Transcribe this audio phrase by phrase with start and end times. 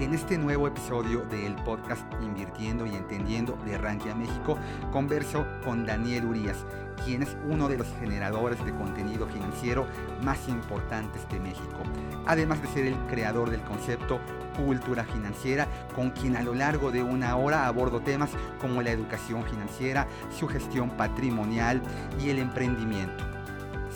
[0.00, 4.56] en este nuevo episodio del podcast Invirtiendo y Entendiendo de Rankia México,
[4.92, 6.56] converso con Daniel Urias,
[7.04, 9.86] quien es uno de los generadores de contenido financiero
[10.22, 11.82] más importantes de México,
[12.26, 14.20] además de ser el creador del concepto
[14.56, 18.30] cultura financiera, con quien a lo largo de una hora abordo temas
[18.60, 20.08] como la educación financiera,
[20.38, 21.82] su gestión patrimonial
[22.22, 23.24] y el emprendimiento.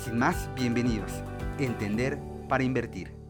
[0.05, 1.13] Sin más, bienvenidos.
[1.59, 2.19] Entender
[2.49, 3.24] para invertir.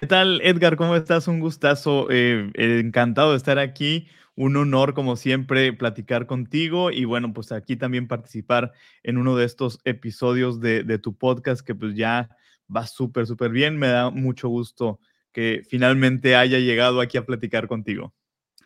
[0.00, 0.76] ¿Qué tal, Edgar?
[0.76, 1.28] ¿Cómo estás?
[1.28, 2.06] Un gustazo.
[2.08, 4.08] Eh, encantado de estar aquí.
[4.34, 9.44] Un honor, como siempre, platicar contigo y bueno, pues aquí también participar en uno de
[9.44, 12.30] estos episodios de, tu podcast que pues ya
[12.74, 13.76] va súper, súper bien.
[13.76, 15.00] Me da mucho gusto
[15.32, 18.14] que finalmente haya llegado aquí a platicar contigo.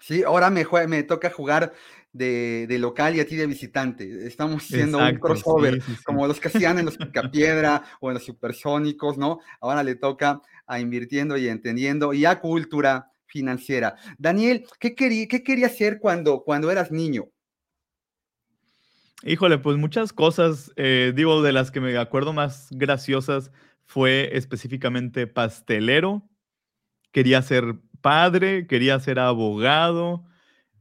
[0.01, 1.73] Sí, ahora me, me toca jugar
[2.15, 4.27] de, local y a ti de visitante.
[4.27, 9.19] Estamos haciendo un crossover, como los que hacían en los Picapiedra o en los Supersónicos,
[9.19, 9.41] ¿no?
[9.61, 13.97] Ahora le toca a Invirtiendo y Entendiendo y a Cultura Financiera.
[14.19, 17.27] Daniel, ¿qué, quería, qué querías hacer cuando, cuando eras niño?
[19.27, 23.51] Híjole, pues muchas cosas, eh, digo, de las que me acuerdo más graciosas
[23.87, 26.29] fue específicamente pastelero,
[27.11, 30.27] quería ser padre, quería ser abogado,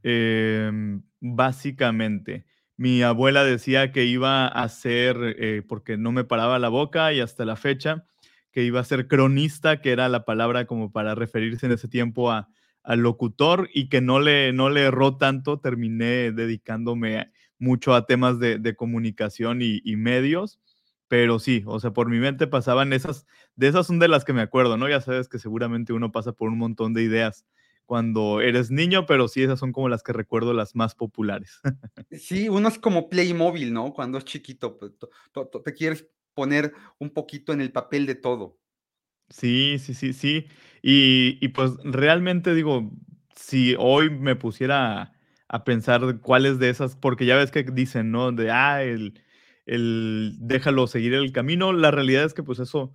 [0.04, 2.46] em, básicamente.
[2.76, 7.22] Mi abuela decía que iba a ser, eh, porque no me paraba la boca y
[7.22, 8.06] hasta la fecha,
[8.54, 12.32] que iba a ser cronista, que era la palabra como para referirse en ese tiempo
[12.32, 12.50] a,
[12.84, 18.40] al locutor y que no le, no le erró tanto, terminé dedicándome mucho a temas
[18.40, 20.60] de, comunicación y, medios,
[21.08, 23.26] pero sí, o sea, por mi mente pasaban esas,
[23.56, 24.90] de esas son de las que me acuerdo, ¿no?
[24.90, 27.46] Ya sabes que seguramente uno pasa por un montón de ideas
[27.86, 31.62] cuando eres niño, pero sí, esas son como las que recuerdo las más populares.
[32.12, 33.94] Sí, uno es como Playmobil, ¿no?
[33.94, 34.92] Cuando es chiquito, pues,
[35.64, 38.60] te quieres poner un poquito en el papel de todo.
[39.30, 40.48] Sí, sí, sí, sí.
[40.82, 42.92] Y, pues realmente digo,
[43.36, 45.14] si hoy me pusiera
[45.48, 48.32] a, pensar cuáles de esas, porque ya ves que dicen, ¿no?
[48.32, 49.22] De, ah, el,
[49.66, 51.74] el déjalo seguir el camino.
[51.74, 52.94] La realidad es que pues eso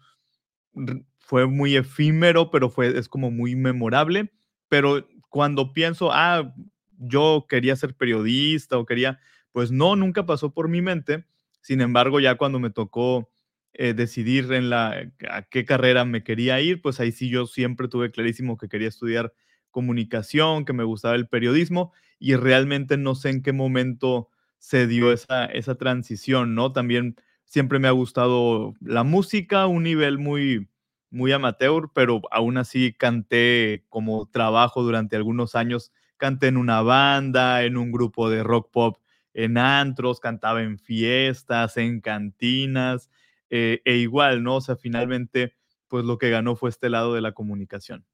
[1.18, 4.32] fue muy efímero, pero fue, es como muy memorable.
[4.68, 6.54] Pero cuando pienso, ah,
[6.98, 9.20] yo quería ser periodista o quería,
[9.52, 11.24] pues no, nunca pasó por mi mente.
[11.60, 13.30] Sin embargo, ya cuando me tocó
[13.74, 17.88] eh, decidir en la, a qué carrera me quería ir, pues ahí sí yo siempre
[17.88, 19.32] tuve clarísimo que quería estudiar
[19.70, 25.12] comunicación, que me gustaba el periodismo y realmente no sé en qué momento se dio
[25.12, 26.72] esa, esa transición, ¿no?
[26.72, 30.68] También siempre me ha gustado la música, un nivel muy,
[31.10, 37.62] muy amateur, pero aún así canté como trabajo durante algunos años, canté en una banda,
[37.64, 38.98] en un grupo de rock pop
[39.34, 43.10] en antros, cantaba en fiestas, en cantinas,
[43.50, 44.56] eh, e igual, ¿no?
[44.56, 45.54] O sea, finalmente,
[45.88, 48.04] pues lo que ganó fue este lado de la comunicación.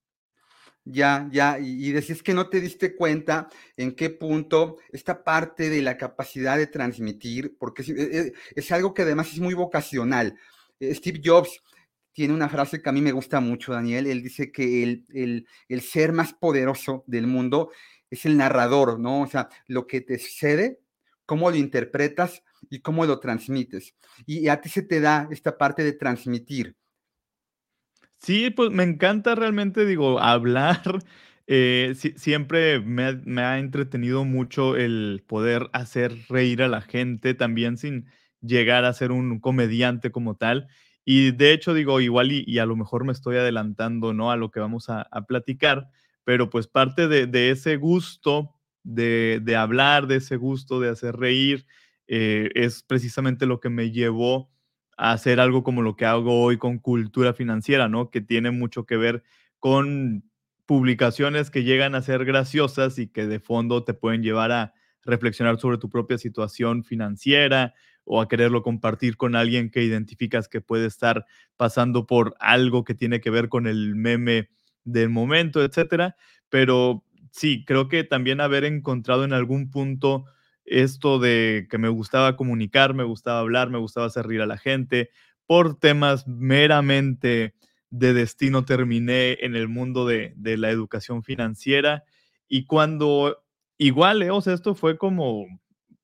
[0.86, 3.48] Ya, ya, y, decís que no te diste cuenta
[3.78, 8.92] en qué punto esta parte de la capacidad de transmitir, porque es, e, e, algo
[8.92, 10.38] que además es muy vocacional.
[10.78, 11.62] Eh, Steve Jobs
[12.12, 14.06] tiene una frase que a mí me gusta mucho, Daniel.
[14.06, 17.70] Él dice que el, el, ser más poderoso del mundo
[18.10, 19.22] es el narrador, ¿no?
[19.22, 20.80] O sea, lo que te sucede
[21.26, 23.94] cómo lo interpretas y cómo lo transmites.
[24.26, 26.76] Y a ti se te da esta parte de transmitir.
[28.18, 30.80] Sí, pues me encanta realmente, digo, hablar.
[31.46, 38.06] Eh, siempre me ha, entretenido mucho el poder hacer reír a la gente, también sin
[38.40, 40.68] llegar a ser un comediante como tal.
[41.04, 44.30] Y de hecho, digo, igual y, a lo mejor me estoy adelantando, ¿no?
[44.30, 45.88] A lo que vamos a, platicar,
[46.24, 48.54] pero pues parte de, de ese gusto
[48.84, 51.66] de, hablar, de ese gusto de hacer reír,
[52.06, 54.50] eh, es precisamente lo que me llevó
[54.96, 58.10] a hacer algo como lo que hago hoy con cultura financiera, ¿no?
[58.10, 59.24] Que tiene mucho que ver
[59.58, 60.22] con
[60.66, 65.58] publicaciones que llegan a ser graciosas y que de fondo te pueden llevar a reflexionar
[65.58, 70.86] sobre tu propia situación financiera o a quererlo compartir con alguien que identificas que puede
[70.86, 71.26] estar
[71.56, 74.50] pasando por algo que tiene que ver con el meme
[74.84, 76.16] del momento, etcétera.
[76.48, 77.04] Pero
[77.34, 80.24] sí, creo que también haber encontrado en algún punto
[80.64, 84.56] esto de que me gustaba comunicar, me gustaba hablar, me gustaba hacer reír a la
[84.56, 85.10] gente,
[85.46, 87.54] por temas meramente
[87.90, 92.04] de destino terminé en el mundo de, la educación financiera
[92.48, 93.42] y cuando
[93.78, 95.46] igual, eh, o sea, esto fue como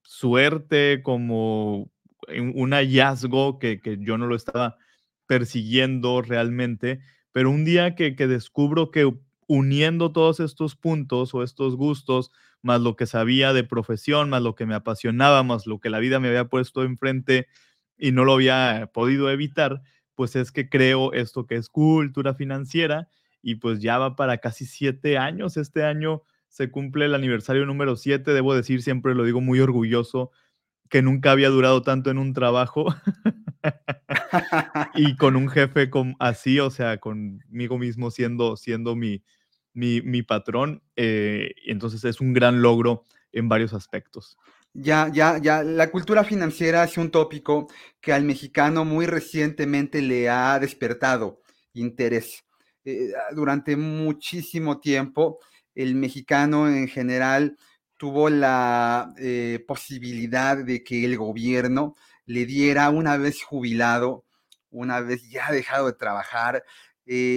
[0.02, 1.90] suerte, como
[2.28, 4.76] un hallazgo que, que yo no lo estaba
[5.26, 7.00] persiguiendo realmente,
[7.30, 9.12] pero un día que, que descubro que
[9.52, 12.30] uniendo todos estos puntos o estos gustos,
[12.62, 15.98] más lo que sabía de profesión, más lo que me apasionaba, más lo que la
[15.98, 17.48] vida me había puesto enfrente
[17.98, 19.82] y no lo había podido evitar,
[20.14, 23.08] pues es que creo esto que es cultura financiera
[23.42, 25.56] y pues ya va para casi siete años.
[25.56, 30.30] Este año se cumple el aniversario número siete, debo decir, siempre lo digo muy orgulloso,
[30.88, 32.94] que nunca había durado tanto en un trabajo
[34.94, 39.24] y con un jefe así, o sea, conmigo mismo siendo, siendo mi,
[39.72, 40.82] mi, patrón.
[40.96, 44.36] Eh, entonces es un gran logro en varios aspectos.
[44.72, 47.68] Ya, ya, ya, la cultura financiera es un tópico
[48.00, 51.40] que al mexicano muy recientemente le ha despertado
[51.72, 52.44] interés.
[52.84, 55.40] Eh, durante muchísimo tiempo,
[55.74, 57.56] el mexicano en general
[57.96, 61.96] tuvo la eh, posibilidad de que el gobierno
[62.26, 64.24] le diera una vez jubilado,
[64.70, 66.64] una vez ya dejado de trabajar,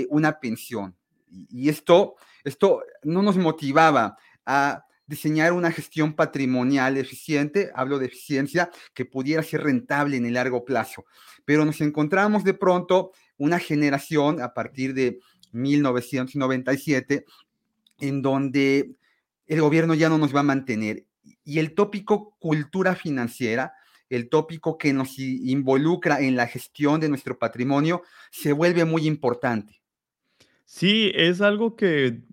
[0.09, 0.95] una pensión.
[1.33, 8.69] Y esto, esto no nos motivaba a diseñar una gestión patrimonial eficiente, hablo de eficiencia,
[8.93, 11.05] que pudiera ser rentable en el largo plazo.
[11.45, 15.19] Pero nos encontramos de pronto una generación a partir de
[15.51, 17.25] 1997
[17.99, 18.95] en donde
[19.45, 21.05] el gobierno ya no nos va a mantener.
[21.43, 23.73] Y el tópico cultura financiera,
[24.09, 29.82] el tópico que nos involucra en la gestión de nuestro patrimonio, se vuelve muy importante.
[30.75, 32.23] Sí, es algo que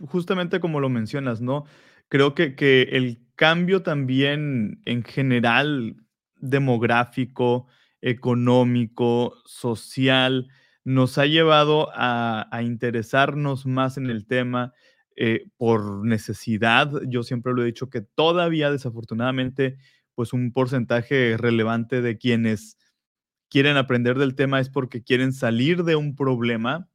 [0.00, 1.64] justamente como lo mencionas, ¿no?
[2.08, 5.94] Creo que, que el cambio también en general
[6.34, 7.68] demográfico,
[8.00, 10.48] económico, social,
[10.82, 14.72] nos ha llevado a, interesarnos más en el tema
[15.14, 16.90] eh, por necesidad.
[17.06, 19.78] Yo siempre lo he dicho que todavía desafortunadamente,
[20.16, 22.76] pues un porcentaje relevante de quienes
[23.48, 26.88] quieren aprender del tema es porque quieren salir de un problema.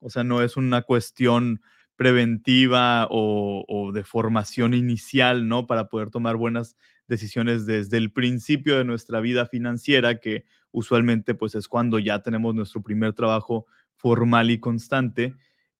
[0.00, 1.60] O sea, no es una cuestión
[1.96, 5.66] preventiva o, de formación inicial, ¿no?
[5.66, 6.76] Para poder tomar buenas
[7.08, 12.54] decisiones desde el principio de nuestra vida financiera, que usualmente pues es cuando ya tenemos
[12.54, 15.34] nuestro primer trabajo formal y constante.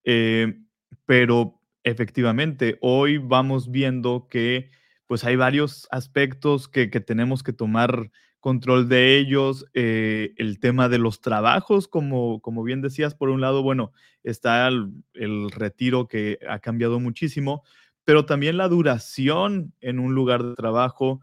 [0.04, 0.58] Eh,
[1.04, 4.72] pero Efectivamente, hoy vamos viendo que
[5.06, 8.10] pues hay varios aspectos que, tenemos que tomar
[8.46, 9.66] control de ellos.
[9.74, 13.90] Eh, el tema de los trabajos, como, como bien decías, por un lado, bueno,
[14.22, 17.64] está el, retiro que ha cambiado muchísimo,
[18.04, 21.20] pero también la duración en un lugar de trabajo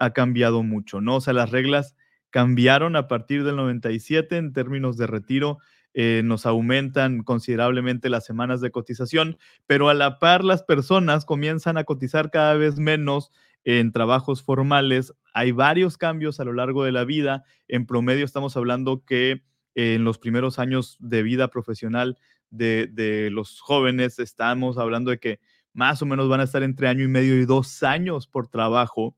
[0.00, 1.14] ha cambiado mucho, ¿no?
[1.14, 1.94] O sea, las reglas
[2.30, 5.58] cambiaron a partir del 97 en términos de retiro
[5.94, 11.78] eh, nos aumentan considerablemente las semanas de cotización, pero a la par las personas comienzan
[11.78, 13.30] a cotizar cada vez menos
[13.66, 15.12] en trabajos formales.
[15.34, 17.44] Hay varios cambios a lo largo de la vida.
[17.66, 19.42] En promedio estamos hablando que
[19.74, 22.16] en los primeros años de vida profesional
[22.50, 25.40] de, de, los jóvenes estamos hablando de que
[25.74, 29.16] más o menos van a estar entre año y medio y dos años por trabajo.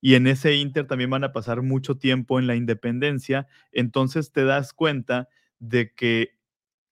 [0.00, 3.46] Y en ese inter también van a pasar mucho tiempo en la independencia.
[3.70, 6.38] Entonces te das cuenta de que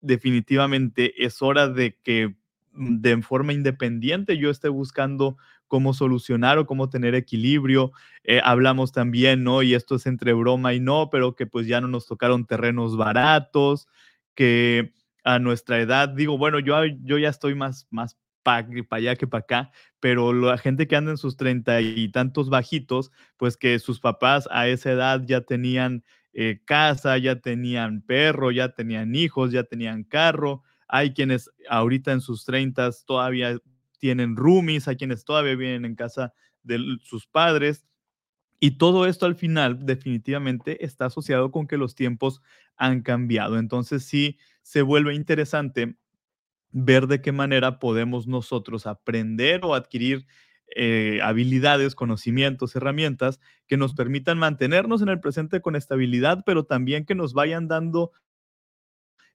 [0.03, 2.37] definitivamente es hora de que
[2.73, 7.93] mm, de forma independiente yo esté buscando cómo solucionar o cómo tener equilibrio.
[8.25, 9.62] Eh, hablamos también, ¿no?
[9.62, 12.97] Y esto es entre broma y no, pero que pues ya no nos tocaron terrenos
[12.97, 13.87] baratos,
[14.35, 14.93] que
[15.25, 19.40] a nuestra edad, digo, bueno, yo, yo ya estoy más, más para allá que para
[19.40, 24.00] acá, pero la gente que anda en sus treinta y tantos bajitos, pues que sus
[24.00, 26.02] papás a esa edad ya tenían
[26.33, 30.62] eh, casa, ya tenían perro, ya tenían hijos, ya tenían carro.
[30.87, 33.59] Hay quienes ahorita en sus treintas todavía
[33.99, 37.85] tienen roomies, hay quienes todavía viven en casa de sus padres.
[38.61, 42.40] Y todo esto al final definitivamente está asociado con que los tiempos
[42.76, 43.59] han cambiado.
[43.59, 45.97] Entonces sí se vuelve interesante
[46.71, 50.26] ver de qué manera podemos nosotros aprender o adquirir
[50.76, 57.07] eh, habilidades, conocimientos, herramientas que nos permitan mantenernos en el presente con estabilidad, pero también
[57.07, 58.12] que nos vayan dando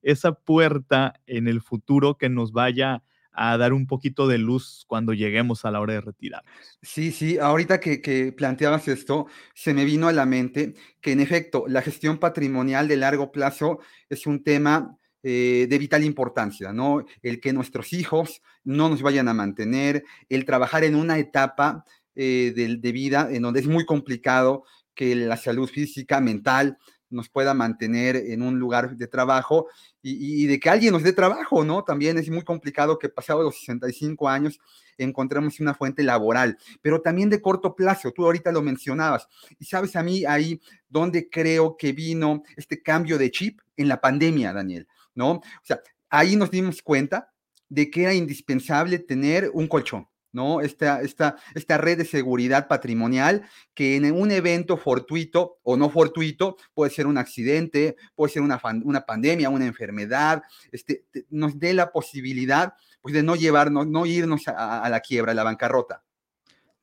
[0.04, 3.04] esa puerta en el futuro que nos vaya
[3.34, 6.54] a dar un poquito de luz cuando lleguemos a la hora de retirarnos.
[6.82, 11.20] Sí, sí, ahorita que, que, planteabas esto, se me vino a la mente que en
[11.20, 17.06] efecto la gestión patrimonial de largo plazo es un tema eh, de vital importancia, ¿no?
[17.22, 22.52] El que nuestros hijos no nos vayan a mantener, el trabajar en una etapa eh,
[22.54, 26.78] de, vida en donde es muy complicado que la salud física, mental,
[27.14, 29.68] nos pueda mantener en un lugar de trabajo
[30.02, 31.84] y, de que alguien nos dé trabajo, ¿no?
[31.84, 34.60] También es muy complicado que pasados los 65 años
[34.98, 39.28] encontremos una fuente laboral, pero también de corto plazo, tú ahorita lo mencionabas.
[39.60, 44.02] Y sabes a mí ahí donde creo que vino este cambio de chip en la
[44.02, 45.32] pandemia, Daniel, ¿no?
[45.32, 45.80] O sea,
[46.10, 47.32] ahí nos dimos cuenta
[47.70, 50.62] de que era indispensable tener un colchón, ¿no?
[50.62, 56.58] Esta, esta, esta red de seguridad patrimonial que en un evento fortuito o no fortuito
[56.74, 61.92] puede ser un accidente, puede ser una, una pandemia, una enfermedad, este, nos dé la
[61.92, 66.04] posibilidad pues, de no llevarnos, no irnos a, la quiebra, a la bancarrota.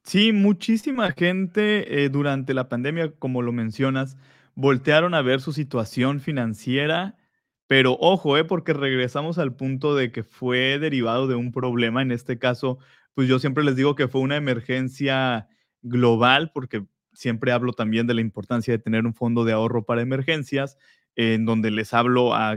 [0.05, 4.17] Sí, muchísima gente eh, durante la pandemia, como lo mencionas,
[4.55, 7.17] voltearon a ver su situación financiera
[7.71, 12.03] pero ojo, eh, porque regresamos al punto de que fue derivado de un problema.
[12.03, 12.81] En este caso,
[13.15, 15.49] pues yo siempre les digo que fue una emergencia
[15.83, 20.03] global, porque siempre hablo también de la importancia de tener un fondo de ahorro para
[20.03, 20.79] emergencias,
[21.17, 22.57] en donde les hablo a,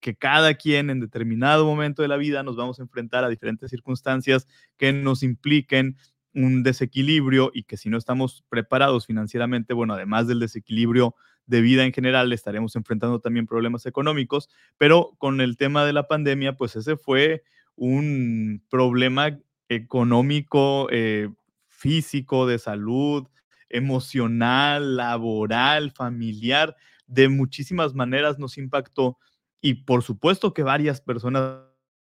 [0.00, 3.70] que cada quien en determinado momento de la vida nos vamos a enfrentar a diferentes
[3.70, 5.96] circunstancias que nos impliquen
[6.34, 11.14] un desequilibrio y que si no estamos preparados financieramente, bueno, además del desequilibrio
[11.46, 16.06] de vida en general, estaremos enfrentando también problemas económicos, pero con el tema de la
[16.06, 17.42] pandemia, pues ese fue
[17.74, 19.38] un problema
[19.68, 21.28] económico, eh,
[21.68, 23.26] físico, de salud,
[23.68, 29.18] emocional, laboral, familiar, de muchísimas maneras nos impactó.
[29.60, 31.62] Y por supuesto que varias personas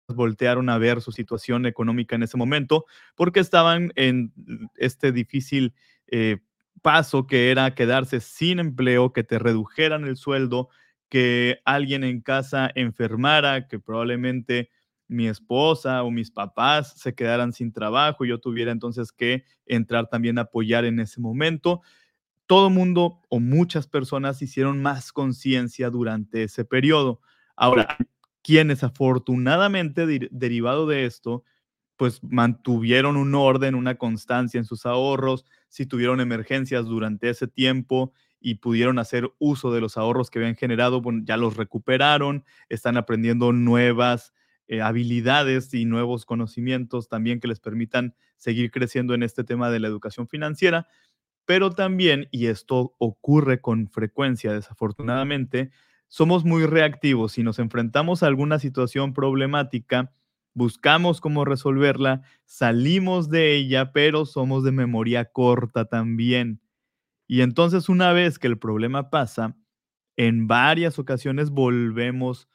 [0.08, 4.32] voltearon a ver su situación económica en ese momento porque estaban en
[4.76, 5.74] este difícil
[6.08, 6.38] eh,
[6.82, 10.68] paso que era quedarse sin empleo, que te redujeran el sueldo,
[11.08, 14.70] que alguien en casa enfermara, que probablemente
[15.10, 20.06] mi esposa o mis papás se quedaran sin trabajo y yo tuviera entonces que entrar
[20.08, 21.82] también a apoyar en ese momento.
[22.46, 27.20] Todo mundo o muchas personas hicieron más conciencia durante ese periodo.
[27.56, 27.98] Ahora,
[28.42, 31.44] quienes afortunadamente derivado de esto
[31.96, 38.14] pues mantuvieron un orden, una constancia en sus ahorros, si tuvieron emergencias durante ese tiempo
[38.40, 42.96] y pudieron hacer uso de los ahorros que habían generado, bueno, ya los recuperaron, están
[42.96, 44.32] aprendiendo nuevas
[44.70, 49.80] eh, habilidades y nuevos conocimientos también que les permitan seguir creciendo en este tema de
[49.80, 50.86] la educación financiera,
[51.44, 55.72] pero también, y esto ocurre con frecuencia desafortunadamente,
[56.06, 57.32] somos muy reactivos.
[57.32, 60.12] Si nos enfrentamos a alguna situación problemática,
[60.54, 66.60] buscamos cómo resolverla, salimos de ella, pero somos de memoria corta también.
[67.26, 69.56] Y entonces una vez que el problema pasa,
[70.16, 72.46] en varias ocasiones volvemos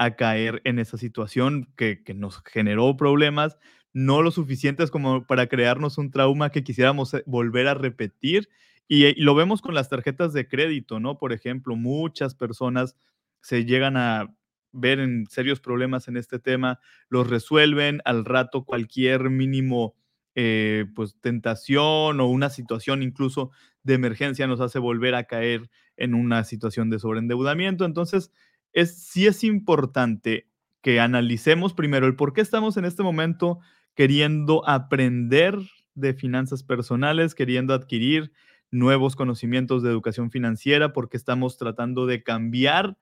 [0.00, 3.58] a caer en esa situación que, nos generó problemas,
[3.92, 8.48] no lo suficientes como para crearnos un trauma que quisiéramos eh, volver a repetir.
[8.88, 11.18] Y, y lo vemos con las tarjetas de crédito, ¿no?
[11.18, 12.96] Por ejemplo, muchas personas
[13.42, 14.34] se llegan a
[14.72, 16.80] ver en serios problemas en este tema,
[17.10, 19.96] los resuelven al rato cualquier mínimo
[20.34, 23.50] eh, pues tentación o una situación incluso
[23.82, 27.84] de emergencia nos hace volver a caer en una situación de sobreendeudamiento.
[27.84, 28.32] Entonces,
[28.72, 30.46] es, sí es importante
[30.82, 33.60] que analicemos primero el por qué estamos en este momento
[33.94, 35.58] queriendo aprender
[35.94, 38.32] de finanzas personales, queriendo adquirir
[38.70, 42.96] nuevos conocimientos de educación financiera, porque estamos tratando de cambiar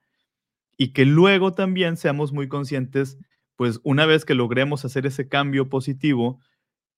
[0.77, 3.17] y que luego también seamos muy conscientes,
[3.55, 6.39] pues una vez que logremos hacer ese cambio positivo,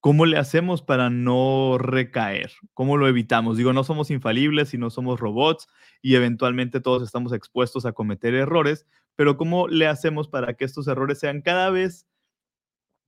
[0.01, 2.51] ¿cómo le hacemos para no recaer?
[2.73, 3.55] ¿Cómo lo evitamos?
[3.57, 5.67] Digo, no somos infalibles y no somos robots
[6.01, 10.87] y eventualmente todos estamos expuestos a cometer errores, pero ¿cómo le hacemos para que estos
[10.87, 12.07] errores sean cada vez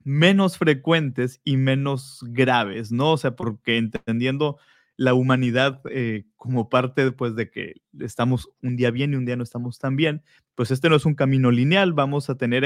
[0.04, 3.14] menos frecuentes y menos graves, ¿no?
[3.14, 4.58] O sea, porque entendiendo
[4.98, 9.36] la humanidad eh, como parte pues, de que estamos un día bien y un día
[9.36, 10.24] no estamos tan bien,
[10.56, 12.64] pues este no es un camino lineal, vamos a tener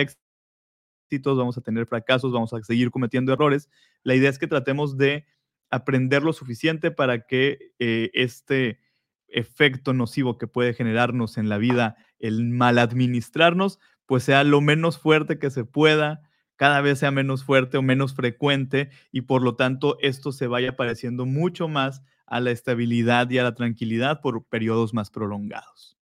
[1.23, 3.69] vamos a tener fracasos, vamos a seguir cometiendo errores.
[4.03, 5.25] La idea es que tratemos de
[5.69, 8.79] aprender lo suficiente para que eh, este
[9.27, 14.97] efecto nocivo que puede generarnos en la vida, el mal administrarnos, pues sea lo menos
[14.97, 16.21] fuerte que se pueda,
[16.55, 20.75] cada vez sea menos fuerte o menos frecuente y por lo tanto esto se vaya
[20.75, 25.96] pareciendo mucho más a la estabilidad y a la tranquilidad por periodos más prolongados.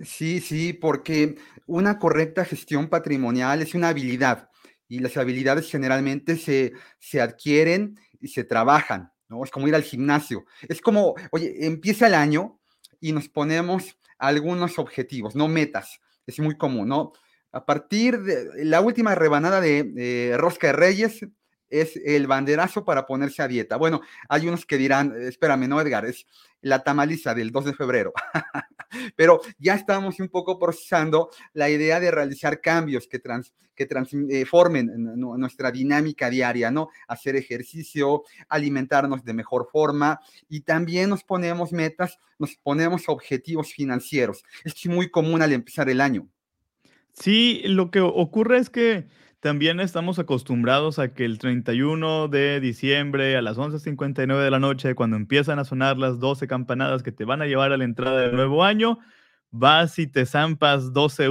[0.00, 1.36] Sí, sí, porque
[1.66, 4.48] una correcta gestión patrimonial es una habilidad
[4.86, 9.42] y las habilidades generalmente se, se adquieren y se trabajan, ¿no?
[9.42, 10.44] Es como ir al gimnasio.
[10.68, 12.60] Es como, oye, empieza el año
[13.00, 16.00] y nos ponemos algunos objetivos, no metas.
[16.26, 17.12] Es muy común, ¿no?
[17.50, 21.20] A partir de la última rebanada de Rosca de Reyes,
[21.70, 23.76] es el banderazo para ponerse a dieta.
[23.76, 26.26] Bueno, hay unos que dirán, espérame, no, Edgar, es
[26.60, 28.12] la tamaliza del 2 de febrero.
[29.16, 34.88] pero ya estamos un poco procesando la idea de realizar cambios que, trans, que transformen
[34.88, 36.88] eh, nuestra dinámica diaria, ¿no?
[37.06, 44.42] Hacer ejercicio, alimentarnos de mejor forma y también nos ponemos metas, nos ponemos objetivos financieros.
[44.64, 46.28] Es muy común al empezar el año.
[47.12, 49.08] Sí, lo que ocurre es que
[49.40, 54.94] también estamos acostumbrados a que el 31 de diciembre a las 11:59 de la noche,
[54.94, 58.22] cuando empiezan a sonar las 12 campanadas que te van a llevar a la entrada
[58.22, 58.98] del nuevo año,
[59.50, 61.28] vas y te zampas 12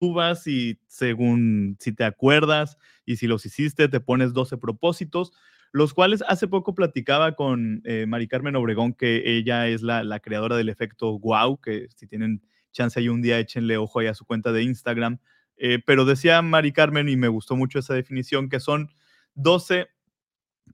[0.00, 2.76] uvas y según si te acuerdas
[3.06, 5.32] y si los hiciste, te pones 12 propósitos,
[5.72, 10.56] los cuales hace poco platicaba con eh, Mari Carmen Obregón, que ella es la, creadora
[10.56, 14.52] del efecto wow, que si tienen chance ahí un día échenle ojo a su cuenta
[14.52, 15.18] de Instagram
[15.58, 18.90] eh, pero decía Mari Carmen, y me gustó mucho esa definición, que son
[19.34, 19.88] 12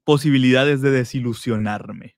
[0.03, 2.15] posibilidades de desilusionarme.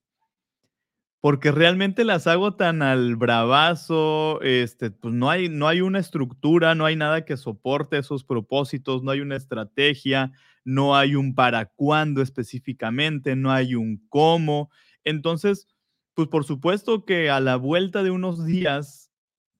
[1.19, 6.75] Porque realmente las hago tan al bravazo, este, pues no hay, no hay una estructura,
[6.75, 10.31] no hay nada que soporte esos propósitos, no hay una estrategia,
[10.63, 14.69] no hay un para cuándo específicamente, no hay un cómo.
[15.03, 15.67] Entonces,
[16.13, 19.11] pues por supuesto que a la vuelta de unos días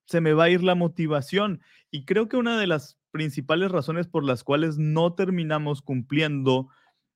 [0.06, 1.60] se me va a ir la motivación.
[1.90, 6.68] Y creo que una de las principales razones por las cuales no terminamos cumpliendo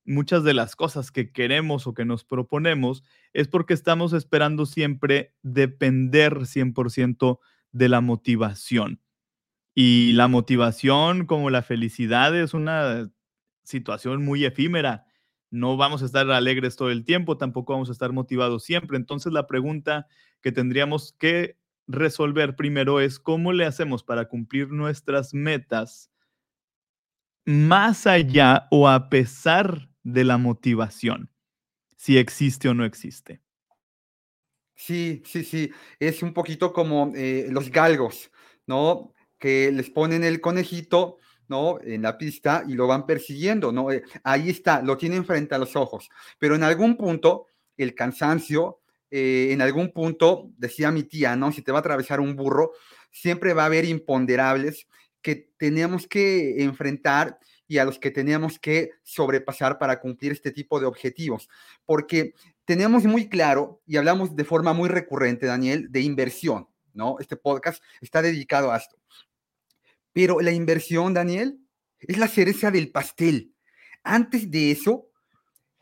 [0.04, 5.34] muchas de las cosas que queremos o que nos proponemos es porque estamos esperando siempre
[5.42, 7.38] depender 100%
[7.72, 9.00] de la motivación.
[9.75, 13.11] Y la motivación, como la felicidad, es una
[13.62, 15.06] situación muy efímera.
[15.50, 18.96] No vamos a estar alegres todo el tiempo, tampoco vamos a estar motivados siempre.
[18.96, 20.06] Entonces la pregunta
[20.42, 21.56] que tendríamos que
[21.92, 26.11] resolver primero es cómo le hacemos para cumplir nuestras metas
[27.44, 31.30] más allá o a pesar de la motivación,
[31.96, 33.40] si existe o no existe.
[34.75, 35.70] Sí, sí, sí,
[36.00, 38.30] es un poquito como eh, los galgos,
[38.66, 39.12] ¿no?
[39.38, 41.18] Que les ponen el conejito,
[41.49, 41.80] ¿no?
[41.80, 43.92] En la pista y lo van persiguiendo, ¿no?
[43.92, 46.08] Eh, ahí está, lo tienen frente a los ojos,
[46.38, 47.46] pero en algún punto
[47.76, 48.81] el cansancio,
[49.14, 51.52] eh, en algún punto, decía mi tía, ¿no?
[51.52, 52.73] Si te va a atravesar un burro,
[53.10, 54.86] siempre va a haber imponderables
[55.21, 60.80] que tenemos que enfrentar y a los que tenemos que sobrepasar para cumplir este tipo
[60.80, 61.50] de objetivos.
[61.84, 62.32] Porque
[62.65, 67.17] tenemos muy claro, y hablamos de forma muy recurrente, Daniel, de inversión, ¿no?
[67.21, 68.97] Este podcast está dedicado a esto.
[70.15, 71.58] Pero la inversión, Daniel,
[72.00, 73.52] es la cereza del pastel.
[74.04, 75.10] Antes de eso,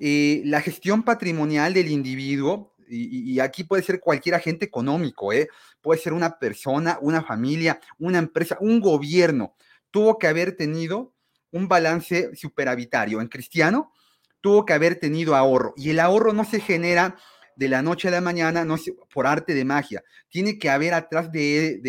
[0.01, 5.49] eh, la gestión patrimonial del individuo y, aquí puede ser cualquier agente económico, ¿eh?
[5.81, 9.55] puede ser una persona, una familia, una empresa, un gobierno,
[9.91, 11.15] tuvo que haber tenido
[11.53, 13.21] un balance superavitario.
[13.21, 13.93] En cristiano,
[14.41, 15.75] tuvo que haber tenido ahorro.
[15.77, 17.17] Y el ahorro no se genera
[17.57, 18.77] de la noche a la mañana, no
[19.13, 20.03] por arte de magia.
[20.29, 21.81] Tiene que haber atrás de,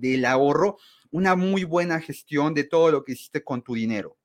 [0.00, 0.78] del ahorro
[1.10, 4.16] una muy buena gestión de todo lo que hiciste con tu dinero.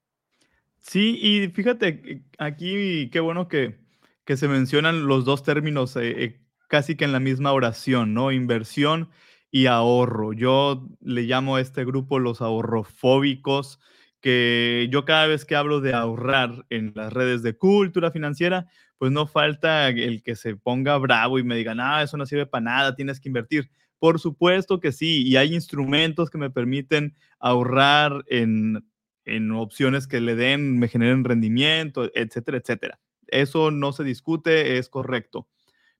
[0.79, 3.77] Sí, y fíjate, aquí qué bueno que,
[4.25, 8.31] que se mencionan los dos términos eh, eh, casi que en la misma oración, ¿no?
[8.31, 9.09] Inversión
[9.51, 10.33] y ahorro.
[10.33, 13.79] Yo le llamo a este grupo los ahorrofóbicos,
[14.21, 19.11] que yo cada vez que hablo de ahorrar en las redes de cultura financiera, pues
[19.11, 22.63] no falta el que se ponga bravo y me diga, no, eso no sirve para
[22.63, 23.69] nada, tienes que invertir.
[23.99, 28.85] Por supuesto que sí, y hay instrumentos que me permiten ahorrar en,
[29.25, 32.99] en opciones que le den, me generen rendimiento, etcétera, etcétera.
[33.31, 35.47] Eso no se discute, es correcto.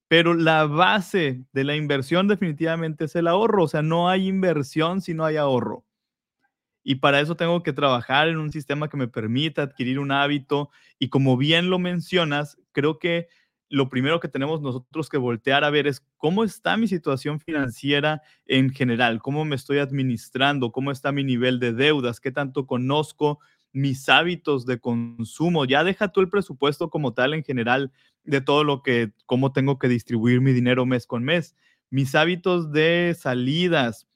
[0.08, 3.64] Pero la base de la inversión definitivamente es el ahorro.
[3.64, 5.86] O sea, no hay inversión si no hay ahorro.
[6.84, 10.70] Y para eso tengo que trabajar en un sistema que me permita adquirir un hábito.
[11.00, 13.30] Y como bien lo mencionas, creo que
[13.70, 18.22] lo primero que tenemos nosotros que voltear a ver es cómo está mi situación financiera
[18.46, 23.40] en general, cómo me estoy administrando, cómo está mi nivel de deudas, qué tanto conozco
[23.74, 25.66] mis hábitos de consumo.
[25.66, 27.92] Ya deja tú el presupuesto como tal en general
[28.24, 31.56] de todo lo que, cómo tengo que distribuir mi dinero mes con mes.
[31.90, 34.08] Mis hábitos de salidas,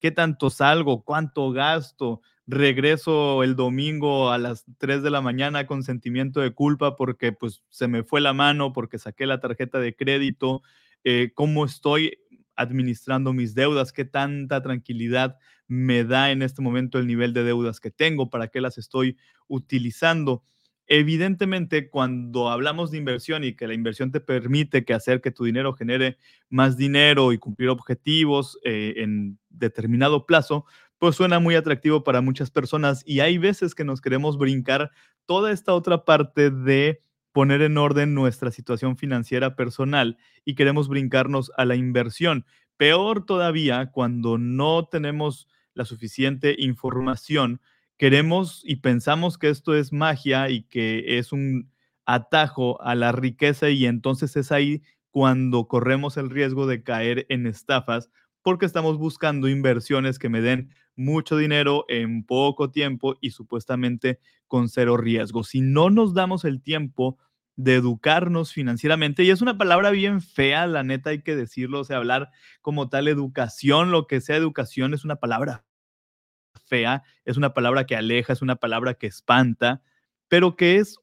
[0.00, 5.82] qué tanto salgo, cuánto gasto, regreso el domingo a las 3 de la mañana con
[5.82, 9.94] sentimiento de culpa porque pues se me fue la mano, porque saqué la tarjeta de
[9.94, 10.62] crédito,
[11.04, 12.18] eh, cómo estoy
[12.58, 17.80] administrando mis deudas, qué tanta tranquilidad me da en este momento el nivel de deudas
[17.80, 19.16] que tengo, para qué las estoy
[19.46, 20.42] utilizando.
[20.86, 25.44] Evidentemente, cuando hablamos de inversión y que la inversión te permite que hacer que tu
[25.44, 26.16] dinero genere
[26.48, 30.64] más dinero y cumplir objetivos eh, en determinado plazo,
[30.98, 34.90] pues suena muy atractivo para muchas personas y hay veces que nos queremos brincar
[35.26, 41.52] toda esta otra parte de poner en orden nuestra situación financiera personal y queremos brincarnos
[41.56, 42.46] a la inversión.
[42.76, 47.60] peor todavía cuando no tenemos la suficiente información,
[47.96, 51.70] queremos y pensamos que esto es magia y que es un
[52.06, 57.46] atajo a la riqueza y entonces es ahí cuando corremos el riesgo de caer en
[57.46, 58.10] estafas
[58.42, 64.68] porque estamos buscando inversiones que me den mucho dinero en poco tiempo y supuestamente con
[64.68, 65.44] cero riesgo.
[65.44, 67.18] Si no nos damos el tiempo
[67.56, 71.84] de educarnos financieramente, y es una palabra bien fea, la neta hay que decirlo, o
[71.84, 75.64] sea, hablar como tal educación, lo que sea educación es una palabra
[76.66, 79.82] fea, es una palabra que aleja, es una palabra que espanta,
[80.28, 80.98] pero que es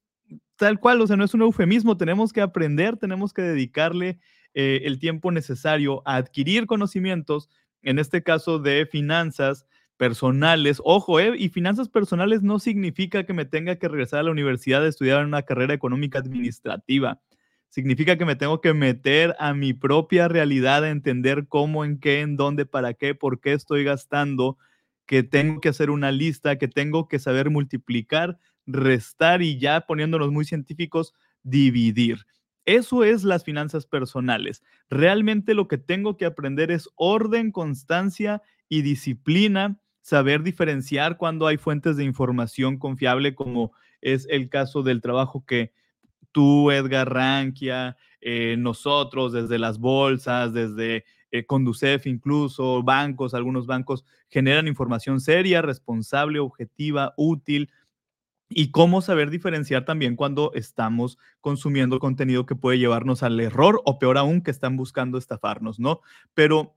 [0.56, 4.20] tal cual, o sea, no es un eufemismo, tenemos que aprender, tenemos que dedicarle
[4.56, 7.50] eh, el tiempo necesario a adquirir conocimientos,
[7.84, 9.66] en este caso de finanzas
[9.98, 10.82] personales.
[10.84, 14.84] Ojo, eh, y finanzas personales no significa que me tenga que regresar a la universidad
[14.84, 17.22] a estudiar una carrera económica administrativa.
[17.70, 22.22] Significa que me tengo que meter a mi propia realidad, a entender cómo, en qué,
[22.22, 24.58] en dónde, para qué, por qué estoy gastando,
[25.06, 30.32] que tengo que hacer una lista, que tengo que saber multiplicar, restar y ya poniéndonos
[30.32, 31.14] muy científicos,
[31.44, 32.26] dividir.
[32.66, 34.64] Eso es las finanzas personales.
[34.90, 41.58] Realmente lo que tengo que aprender es orden, constancia y disciplina, saber diferenciar cuando hay
[41.58, 45.74] fuentes de información confiable, como es el caso del trabajo que
[46.32, 54.06] tú, Edgar Rankia, eh, nosotros, desde las bolsas, desde eh, Conducef incluso, bancos, algunos bancos
[54.30, 57.70] generan información seria, responsable, objetiva, útil,
[58.50, 63.98] y cómo saber diferenciar también cuando estamos consumiendo contenido que puede llevarnos al error o
[64.00, 66.02] peor aún que están buscando estafarnos, ¿no?
[66.34, 66.76] Pero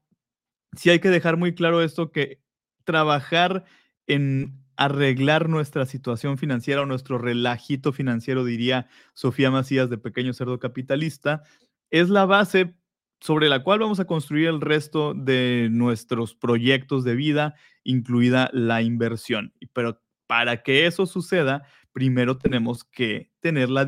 [0.77, 2.41] sí hay que dejar muy claro esto que
[2.85, 3.65] trabajar
[4.07, 10.59] en arreglar nuestra situación financiera o nuestro relajito financiero, diría Sofía Macías de Pequeño Cerdo
[10.59, 11.43] Capitalista,
[11.91, 12.75] es la base
[13.21, 18.81] sobre la cual vamos a construir el resto de nuestros proyectos de vida, incluida la
[18.83, 19.53] inversión.
[19.73, 23.85] Pero para que eso suceda, primero tenemos que tener la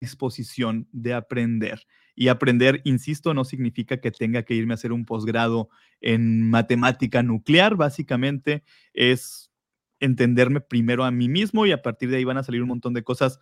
[0.00, 1.86] disposición de aprender.
[2.14, 5.68] Y aprender, insisto, no significa que tenga que irme a hacer un posgrado
[6.00, 7.74] en matemática nuclear.
[7.74, 9.50] Básicamente es
[9.98, 12.94] entenderme primero a mí mismo y a partir de ahí van a salir un montón
[12.94, 13.40] de cosas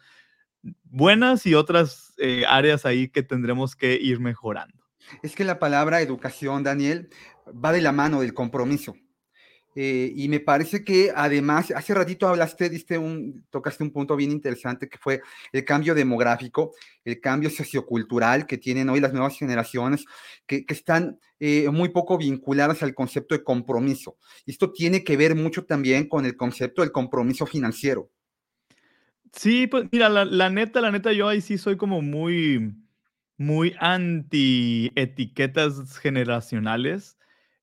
[0.85, 4.83] buenas y otras eh, áreas ahí que tendremos que ir mejorando.
[5.23, 7.11] Es que la palabra educación, Daniel,
[7.47, 8.97] va de la mano del compromiso.
[9.75, 14.31] Eh, y me parece que además, hace ratito hablaste, diste un, tocaste un punto bien
[14.31, 20.05] interesante que fue el cambio demográfico, el cambio sociocultural que tienen hoy las nuevas generaciones,
[20.47, 24.19] que, que están eh, muy poco vinculadas al concepto de compromiso.
[24.47, 28.11] Esto tiene que ver mucho también con el concepto del compromiso financiero.
[29.33, 32.75] Sí, pues mira, la, la neta, la neta, yo ahí sí soy como muy,
[33.39, 37.17] muy anti etiquetas generacionales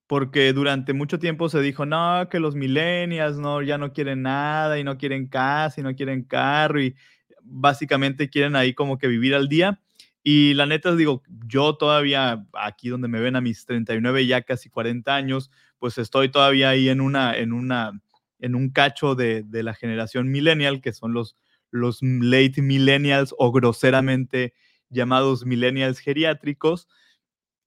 [0.10, 4.80] porque durante mucho tiempo se dijo, no, que los millennials no, ya no quieren nada
[4.80, 6.96] y no quieren casa y no quieren carro y
[7.44, 9.80] básicamente quieren ahí como que vivir al día.
[10.24, 14.72] Y la neta, digo, yo todavía aquí donde me ven a mis 39, ya casi
[14.72, 18.02] 40 años, pues estoy todavía ahí en una, en una,
[18.40, 21.38] en un cacho de, de la generación millennial, que son los,
[21.70, 24.56] los late millennials o groseramente
[24.90, 26.88] llamados millennials geriátricos.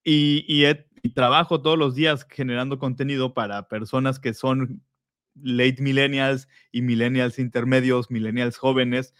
[0.03, 0.65] Y, y,
[1.03, 4.83] y trabajo todos los días generando contenido para personas que son
[5.35, 9.15] late millennials y millennials intermedios, millennials jóvenes.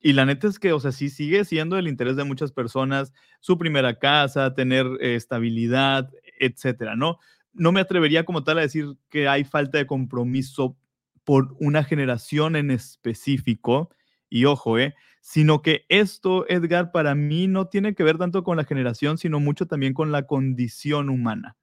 [0.00, 3.12] Y la neta es que, o sea, sí sigue siendo el interés de muchas personas,
[3.40, 7.18] su primera casa, tener eh, estabilidad, etcétera, ¿no?
[7.52, 10.76] No me atrevería como tal a decir que hay falta de compromiso
[11.24, 13.90] por una generación en específico.
[14.30, 14.94] Y ojo, ¿eh?
[15.30, 19.40] Sino que esto, Edgar, para mí no tiene que ver tanto con la generación, sino
[19.40, 21.58] mucho también con la condición humana.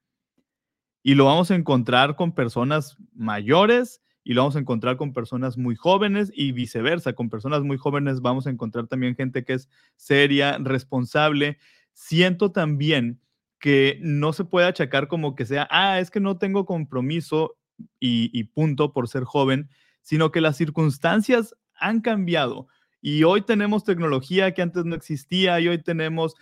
[1.02, 5.58] Y lo vamos a encontrar con personas mayores y lo vamos a encontrar con personas
[5.58, 7.14] muy jóvenes y viceversa.
[7.14, 11.58] Con personas muy jóvenes vamos a encontrar también gente que es seria, responsable.
[11.92, 13.20] Siento también
[13.58, 17.56] que no se puede achacar como que sea, ah, es que no tengo compromiso
[17.98, 19.68] y, y punto por ser joven,
[20.02, 22.68] sino que las circunstancias han cambiado.
[23.08, 26.34] Y hoy tenemos tecnología que antes no existía y hoy tenemos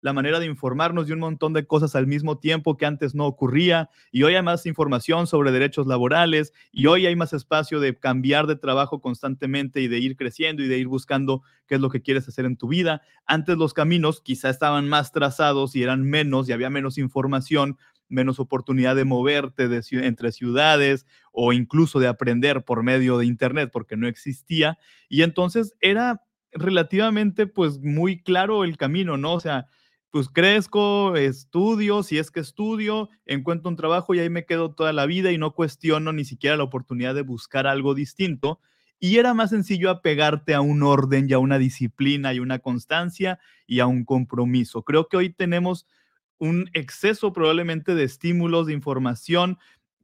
[0.00, 3.24] la manera de informarnos de un montón de cosas al mismo tiempo que antes no
[3.24, 3.88] ocurría.
[4.10, 8.48] Y hoy hay más información sobre derechos laborales y hoy hay más espacio de cambiar
[8.48, 12.02] de trabajo constantemente y de ir creciendo y de ir buscando qué es lo que
[12.02, 13.02] quieres hacer en tu vida.
[13.24, 17.78] Antes los caminos quizá estaban más trazados y eran menos y había menos información,
[18.14, 23.96] menos oportunidad de moverte entre ciudades o incluso de aprender por medio de Internet porque
[23.96, 24.78] no existía.
[25.08, 26.22] Y entonces era
[26.52, 29.34] relativamente pues muy claro el camino, ¿no?
[29.34, 29.66] O sea,
[30.10, 34.92] pues crezco, estudio, si es que estudio, encuentro un trabajo y ahí me quedo toda
[34.92, 38.60] la vida y no cuestiono ni siquiera la oportunidad de buscar algo distinto.
[39.00, 43.40] Y era más sencillo apegarte a un orden y a una disciplina y una constancia
[43.66, 44.84] y a un compromiso.
[44.84, 45.84] Creo que hoy tenemos
[46.38, 49.58] un exceso probablemente de estímulos, de información,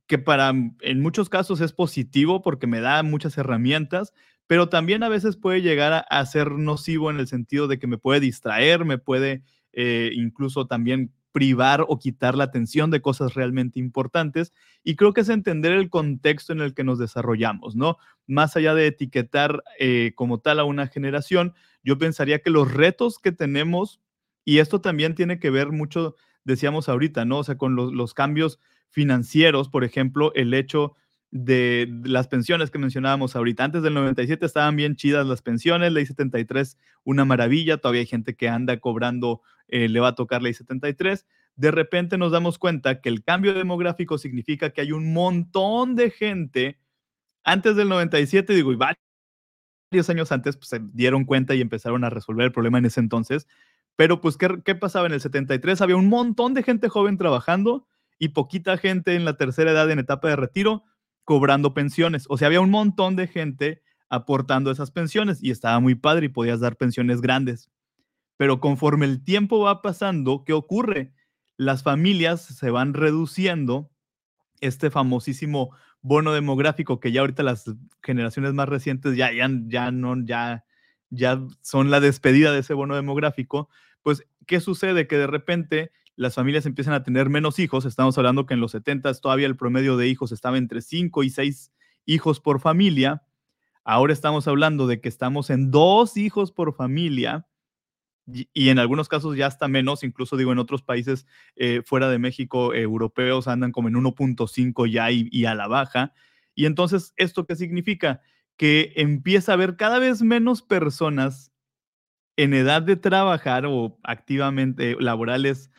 [0.07, 4.13] que para en muchos casos es positivo porque me da muchas herramientas,
[4.47, 7.99] pero también a veces puede llegar a, ser nocivo en el sentido de que me
[7.99, 13.79] puede distraer, me puede eh, incluso también privar o quitar la atención de cosas realmente
[13.79, 14.53] importantes.
[14.83, 17.99] Y creo que es entender el contexto en el que nos desarrollamos, ¿no?
[18.27, 23.19] Más allá de etiquetar eh, como tal a una generación, yo pensaría que los retos
[23.19, 24.01] que tenemos,
[24.45, 27.39] y esto también tiene que ver mucho, decíamos ahorita, ¿no?
[27.39, 28.59] O sea, con los, los cambios
[28.91, 30.97] financieros, por ejemplo, el hecho
[31.31, 33.65] de las pensiones que mencionábamos ahorita.
[33.65, 38.35] Antes del 97 estaban bien chidas las pensiones, ley 73, una maravilla, todavía hay gente
[38.35, 41.27] que anda cobrando, eh, le va a tocar ley 73.
[41.55, 46.11] De repente nos damos cuenta que el cambio demográfico significa que hay un montón de
[46.11, 46.79] gente,
[47.45, 52.11] antes del 97, digo, y varios años antes, pues, se dieron cuenta y empezaron a
[52.11, 53.47] resolver el problema en ese entonces.
[53.97, 55.81] Pero pues, ¿qué, qué pasaba en el 73?
[55.81, 57.87] Había un montón de gente joven trabajando
[58.19, 60.85] y poquita gente en la tercera edad en etapa de retiro
[61.25, 62.25] cobrando pensiones.
[62.29, 66.31] O sea, había un montón de gente aportando esas pensiones y estaba muy padre y
[66.31, 67.71] podías dar pensiones grandes.
[68.37, 71.15] Pero conforme el tiempo va pasando, ¿qué ocurre?
[71.57, 73.91] Las familias se van reduciendo
[74.61, 75.71] este famosísimo
[76.03, 77.71] bono demográfico que ya ahorita las
[78.03, 80.65] generaciones más recientes ya, ya, ya no, ya,
[81.11, 83.69] ya son la despedida de ese bono demográfico,
[84.03, 85.07] pues, ¿qué sucede?
[85.07, 87.85] Que de repente las familias empiezan a tener menos hijos.
[87.85, 91.31] Estamos hablando que en los 70 todavía el promedio de hijos estaba entre 5 y
[91.31, 91.73] 6
[92.07, 93.23] hijos por familia.
[93.85, 97.47] Ahora estamos hablando de que estamos en dos hijos por familia
[98.27, 102.19] y, en algunos casos ya hasta menos, incluso digo en otros países eh, fuera de
[102.19, 106.13] México, europeos andan como en 1.5 ya y, y a la baja.
[106.55, 108.21] Y entonces, ¿esto qué significa?
[108.61, 111.51] Que empieza a haber cada vez menos personas
[112.37, 115.71] en edad de trabajar o activamente laborales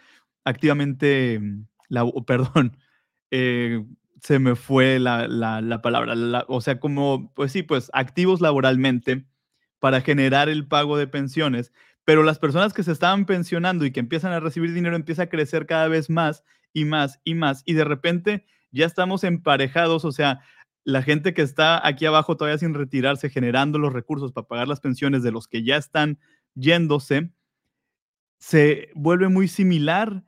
[0.44, 2.78] activamente, mm, la, perdón,
[3.32, 3.86] eh,
[4.22, 9.26] se me fue la, la, palabra, o sea, como, pues sí, pues activos laboralmente
[9.80, 11.74] para generar el pago de pensiones,
[12.06, 15.30] pero las personas que se estaban pensionando y que empiezan a recibir dinero empieza a
[15.30, 20.12] crecer cada vez más y más y más, y de repente ya estamos emparejados, o
[20.12, 20.42] sea,
[20.84, 24.80] la gente que está aquí abajo todavía sin retirarse, generando los recursos para pagar las
[24.80, 26.20] pensiones de los que ya están
[26.56, 27.32] yéndose,
[28.40, 30.24] se vuelve muy similar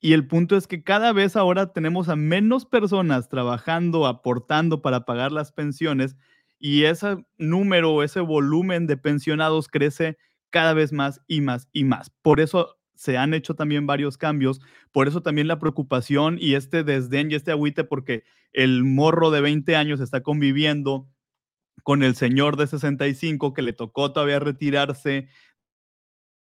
[0.00, 5.04] y el punto es que cada vez ahora tenemos a menos personas trabajando, aportando para
[5.04, 6.16] pagar las pensiones
[6.58, 10.18] y ese número, ese volumen de pensionados crece
[10.50, 12.10] cada vez más y más y más.
[12.22, 14.60] Por eso se han hecho también varios cambios,
[14.92, 19.40] por eso también la preocupación y este desdén y este agüite porque el morro de
[19.40, 21.08] 20 años está conviviendo
[21.82, 25.28] con el señor de 65 que le tocó todavía retirarse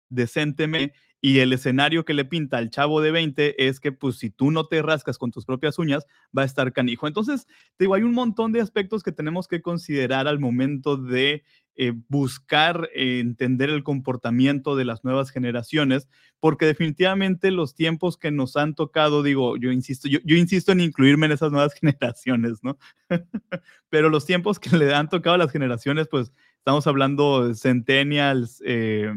[0.09, 4.29] decentemente y el escenario que le pinta al chavo de 20 es que, pues, si
[4.29, 6.05] tú no te rascas con tus propias uñas,
[6.37, 7.07] va a estar canijo.
[7.07, 11.43] Entonces, te digo, hay un montón de aspectos que tenemos que considerar al momento de
[11.77, 16.07] eh, buscar eh, entender el comportamiento de las nuevas generaciones,
[16.39, 21.25] porque definitivamente los tiempos que nos han tocado, digo, yo insisto, yo, insisto en incluirme
[21.25, 22.77] en esas nuevas generaciones, ¿no?
[23.89, 28.61] Pero los tiempos que le han tocado a las generaciones, pues, estamos hablando de centennials,
[28.65, 29.11] eh,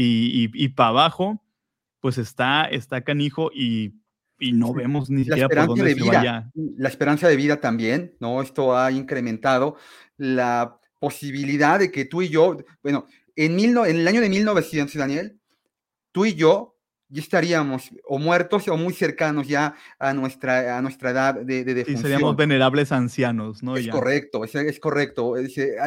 [0.00, 1.42] y, para abajo,
[2.00, 3.94] pues está, está canijo y,
[4.40, 6.48] no vemos ni siquiera por dónde se vaya.
[6.54, 8.40] La esperanza de vida también, ¿no?
[8.40, 9.74] Esto ha incrementado
[10.16, 13.06] la posibilidad de que tú y yo, bueno,
[13.36, 15.38] en, mil, en el año de 1900, Daniel,
[16.12, 16.74] tú y yo
[17.10, 21.74] ya estaríamos o muertos o muy cercanos ya a nuestra, a nuestra edad de, de
[21.74, 22.00] defunción.
[22.00, 23.76] Y seríamos venerables ancianos, ¿no?
[23.76, 25.34] Es correcto, es, es correcto.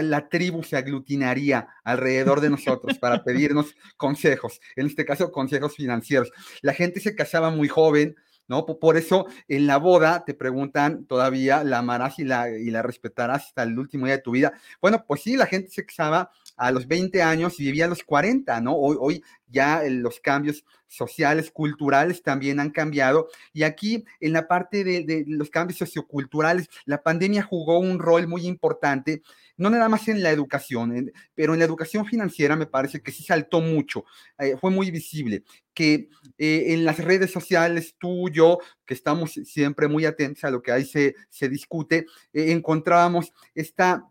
[0.02, 6.32] la tribu se aglutinaría alrededor de nosotros para pedirnos consejos, en este caso consejos financieros.
[6.62, 8.16] La gente se casaba muy joven,
[8.48, 8.66] ¿no?
[8.66, 13.48] Por eso en la boda te preguntan todavía, ¿la amarás y la, y la respetarás
[13.48, 14.54] hasta el último día de tu vida?
[14.82, 18.04] Bueno, pues sí, la gente se casaba a los 20 años y vivía a los
[18.04, 18.76] 40, ¿no?
[18.76, 23.30] Hoy, hoy ya los cambios sociales, culturales también han cambiado.
[23.54, 28.46] Y aquí en la parte de, los cambios socioculturales, la pandemia jugó un rol muy
[28.46, 29.22] importante,
[29.62, 33.24] no nada más en la educación, pero en la educación financiera me parece que sí
[33.24, 34.06] saltó mucho,
[34.40, 35.44] eh, fue muy visible,
[35.74, 40.64] que eh, en las redes sociales, tú, yo, que estamos siempre muy atentos a lo
[40.64, 44.04] que ahí se, se discute, eh, encontrábamos esta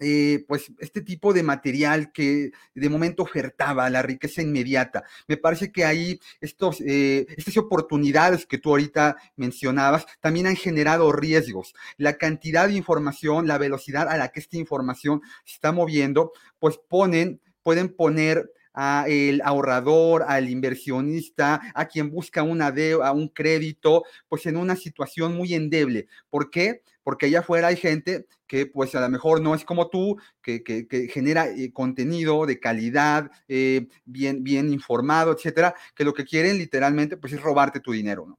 [0.00, 5.04] eh, pues este tipo de material que de momento ofertaba la riqueza inmediata.
[5.28, 11.12] Me parece que ahí estos, eh, estas oportunidades que tú ahorita mencionabas también han generado
[11.12, 11.74] riesgos.
[11.96, 16.78] La cantidad de información, la velocidad a la que esta información se está moviendo, pues
[16.88, 24.02] ponen, pueden poner a el ahorrador, al inversionista, a quien busca una deuda, un crédito,
[24.28, 26.08] pues en una situación muy endeble.
[26.28, 26.82] ¿Por qué?
[27.02, 30.62] Porque allá afuera hay gente que pues a lo mejor no es como tú, que,
[31.10, 37.16] genera eh, contenido de calidad, eh, bien, bien informado, etcétera, que lo que quieren literalmente
[37.16, 38.38] pues es robarte tu dinero, ¿no?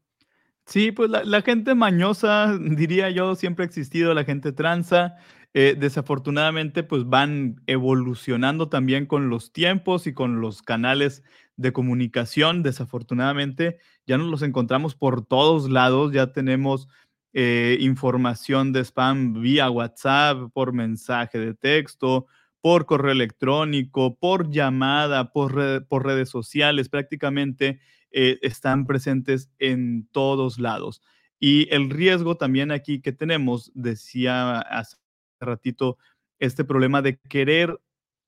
[0.66, 5.16] Sí, pues la, la gente mañosa, diría yo, siempre ha existido, la gente tranza,
[5.58, 11.24] eh, desafortunadamente, pues van evolucionando también con los tiempos y con los canales
[11.56, 12.62] de comunicación.
[12.62, 16.90] Desafortunadamente, ya nos los encontramos por todos lados, ya tenemos
[17.32, 22.26] eh, información de spam vía WhatsApp, por mensaje de texto,
[22.60, 27.80] por correo electrónico, por llamada, por, redes sociales, prácticamente
[28.12, 31.02] eh, están presentes en todos lados.
[31.40, 34.98] Y el riesgo también aquí que tenemos, decía hace
[35.46, 35.98] ratito
[36.40, 37.80] este problema de querer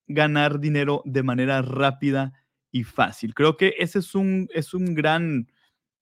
[0.07, 2.33] ganar dinero de manera rápida
[2.71, 3.33] y fácil.
[3.33, 5.51] Creo que ese es un, es un, gran,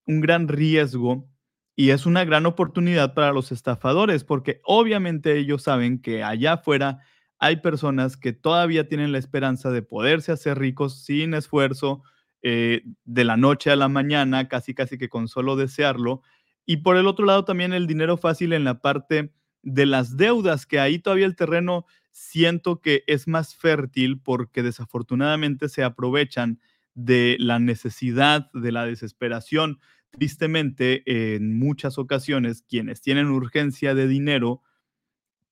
[0.05, 1.27] un gran riesgo
[1.75, 6.99] y es una gran oportunidad para los estafadores, porque obviamente ellos saben que allá afuera
[7.37, 12.03] hay personas que todavía tienen la esperanza de poderse hacer ricos sin esfuerzo,
[12.47, 16.21] eh, de la noche a la mañana, casi casi que con solo desearlo.
[16.63, 19.33] Y por el otro lado también el dinero fácil en la parte
[19.65, 25.67] de las deudas, que ahí todavía el terreno siento que es más fértil porque desafortunadamente
[25.67, 26.61] se aprovechan
[26.93, 29.79] de la necesidad, de la desesperación.
[30.11, 31.03] Tristemente,
[31.35, 34.61] en muchas ocasiones, quienes tienen urgencia de dinero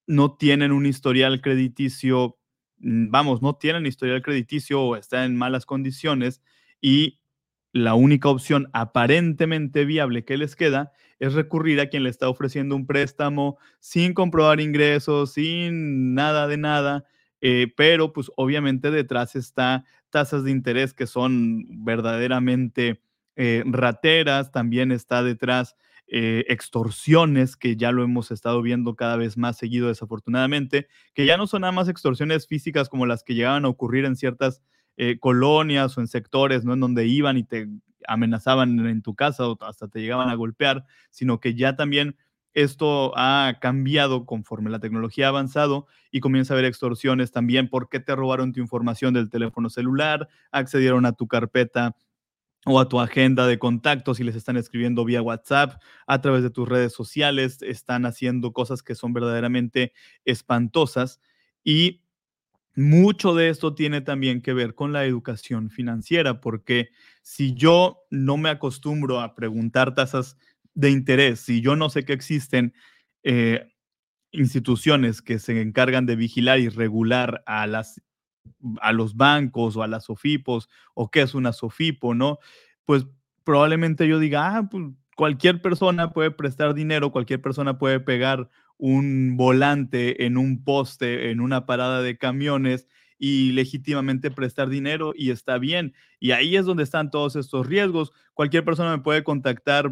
[0.06, 2.38] no tienen un historial crediticio,
[2.78, 6.42] mm, vamos, no tienen historial crediticio o están en malas condiciones
[6.80, 7.20] y
[7.74, 12.76] la única opción aparentemente viable que les queda es recurrir a quien le está ofreciendo
[12.76, 17.06] un préstamo sin comprobar ingresos, sin nada de nada,
[17.42, 23.02] eh, pero pues obviamente detrás está tasas de interés que son verdaderamente
[23.36, 25.76] eh, rateras, también está detrás
[26.08, 31.38] eh, extorsiones, que ya lo hemos estado viendo cada vez más seguido desafortunadamente, que ya
[31.38, 34.62] no son nada más extorsiones físicas como las que llegaban a ocurrir en ciertas
[34.98, 36.74] eh, colonias o en sectores, ¿no?
[36.74, 37.68] En donde iban y te
[38.08, 42.18] amenazaban en tu casa o hasta te llegaban a golpear, sino que ya también
[42.54, 47.70] esto ha cambiado conforme la tecnología ha avanzado y comienza a haber extorsiones también.
[47.70, 50.30] ¿Por qué te robaron tu información del teléfono celular?
[50.52, 51.96] Accedieron a tu carpeta
[52.66, 56.50] o a tu agenda de contactos y les están escribiendo vía WhatsApp, a través de
[56.50, 59.92] tus redes sociales, están haciendo cosas que son verdaderamente
[60.24, 61.20] espantosas.
[61.64, 62.02] Y
[62.76, 66.90] mucho de esto tiene también que ver con la educación financiera, porque
[67.22, 70.38] si yo no me acostumbro a preguntar tasas
[70.74, 72.74] de interés, si yo no sé que existen
[73.24, 73.70] eh,
[74.32, 80.68] instituciones que se encargan de vigilar y regular a, los bancos o a las SOFIPOS
[80.96, 82.40] o qué es una SOFIPO, ¿no?
[82.86, 83.06] Pues
[83.44, 84.84] probablemente yo diga, ah, pues
[85.16, 91.40] cualquier persona puede prestar dinero, cualquier persona puede pegar un volante en un poste, en
[91.40, 95.94] una parada de camiones y legítimamente prestar dinero y está bien.
[96.20, 98.12] Y ahí es donde están todos estos riesgos.
[98.34, 99.92] Cualquier persona me puede contactar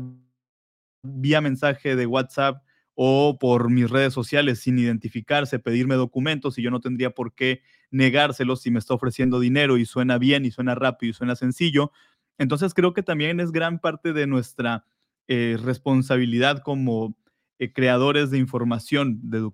[1.03, 2.63] vía mensaje de WhatsApp
[2.93, 7.61] o por mis redes sociales sin identificarse, pedirme documentos y yo no tendría por qué
[7.89, 11.91] negárselos si me está ofreciendo dinero y suena bien y suena rápido y suena sencillo.
[12.37, 14.85] Entonces creo que también es gran parte de nuestra
[15.27, 17.15] eh, responsabilidad como
[17.61, 19.51] eh, creadores de información de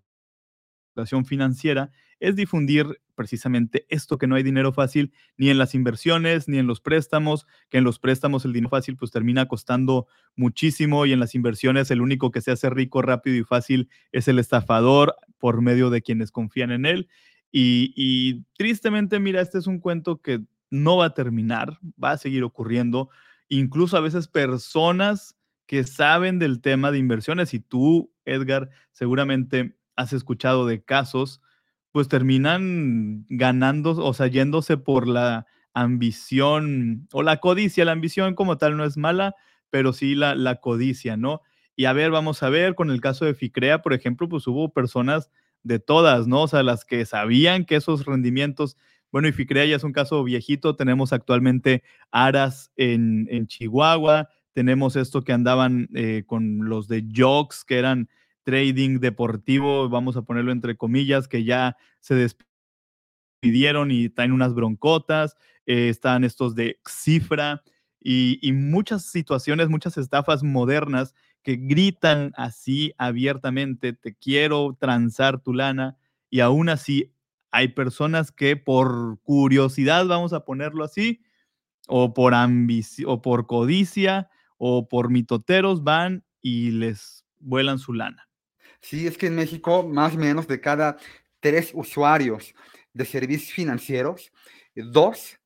[0.95, 1.91] educación financiera
[2.21, 6.67] es difundir precisamente esto que no hay dinero fácil ni en las inversiones ni en
[6.67, 11.19] los préstamos, que en los préstamos el dinero fácil pues termina costando muchísimo y en
[11.19, 15.61] las inversiones el único que se hace rico rápido y fácil es el estafador por
[15.61, 17.09] medio de quienes confían en él.
[17.51, 20.39] Y, y tristemente, mira, este es un cuento que
[20.69, 23.09] no va a terminar, va a seguir ocurriendo.
[23.49, 25.36] Incluso a veces personas
[25.67, 31.41] que saben del tema de inversiones y tú, Edgar, seguramente has escuchado de casos,
[31.91, 37.85] pues terminan ganando, o sea, yéndose por la ambición o la codicia.
[37.85, 39.35] La ambición como tal no es mala,
[39.69, 41.41] pero sí la, la codicia, ¿no?
[41.75, 44.73] Y a ver, vamos a ver, con el caso de Ficrea, por ejemplo, pues hubo
[44.73, 45.29] personas
[45.63, 46.43] de todas, ¿no?
[46.43, 48.77] O sea, las que sabían que esos rendimientos,
[49.11, 54.95] bueno, y Ficrea ya es un caso viejito, tenemos actualmente Aras en, en Chihuahua, tenemos
[54.95, 58.09] esto que andaban eh, con los de Jocks, que eran
[58.41, 62.15] trading deportivo, vamos a ponerlo entre comillas, que ya se
[63.43, 65.37] despidieron y traen unas broncotas,
[65.67, 67.61] eh, están estos de cifra
[67.99, 75.53] y, y muchas situaciones, muchas estafas modernas que gritan así abiertamente, te quiero transar tu
[75.53, 75.99] lana,
[76.31, 77.13] y aún así
[77.51, 81.21] hay personas que por curiosidad, vamos a ponerlo así,
[81.87, 88.27] o por ambición, o por codicia, o por mitoteros, van y les vuelan su lana.
[88.81, 90.97] Sí, es que en México más o menos de cada
[91.39, 92.53] tres usuarios
[92.93, 94.31] de servicios financieros,
[94.75, 95.37] dos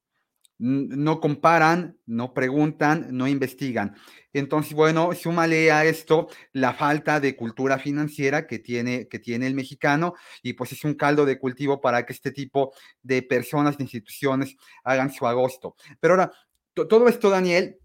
[0.61, 3.95] no comparan, no preguntan, no investigan.
[4.31, 9.55] Entonces, bueno, súmale a esto la falta de cultura financiera que tiene, que tiene el
[9.55, 13.85] mexicano y pues es un caldo de cultivo para que este tipo de personas, de
[13.85, 15.75] instituciones hagan su agosto.
[15.99, 16.31] Pero ahora,
[16.75, 17.80] todo esto, Daniel,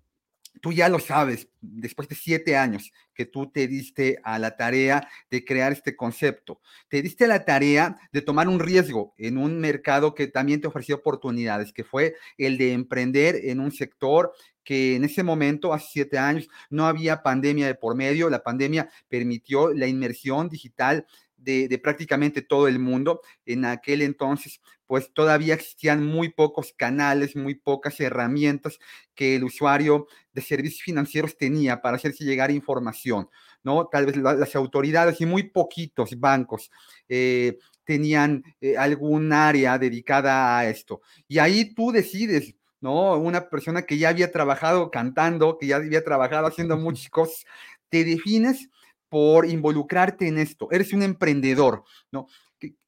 [0.61, 5.09] tú ya lo sabes, después de siete años que tú te diste a la tarea
[5.30, 9.59] de crear este concepto, te diste a la tarea de tomar un riesgo en un
[9.59, 14.32] mercado que también te ofreció oportunidades, que fue el de emprender en un sector
[14.66, 18.90] que en ese momento, hace siete años, no había pandemia de por medio, la pandemia
[19.09, 21.07] permitió la inmersión digital
[21.47, 23.20] de, prácticamente todo el mundo.
[23.44, 28.78] En aquel entonces, pues todavía existían muy pocos canales, muy pocas herramientas
[29.14, 33.28] que el usuario de servicios financieros tenía para hacerse llegar información,
[33.62, 33.86] ¿no?
[33.86, 36.70] Tal vez las autoridades y muy poquitos bancos
[37.09, 41.01] eh, tenían eh, algún área dedicada a esto.
[41.28, 43.16] Y ahí tú decides, ¿no?
[43.16, 47.44] Una persona que ya había trabajado cantando, que ya había trabajado haciendo muchas cosas,
[47.88, 48.68] te defines
[49.09, 50.68] por involucrarte en esto.
[50.70, 52.26] Eres un emprendedor, ¿no?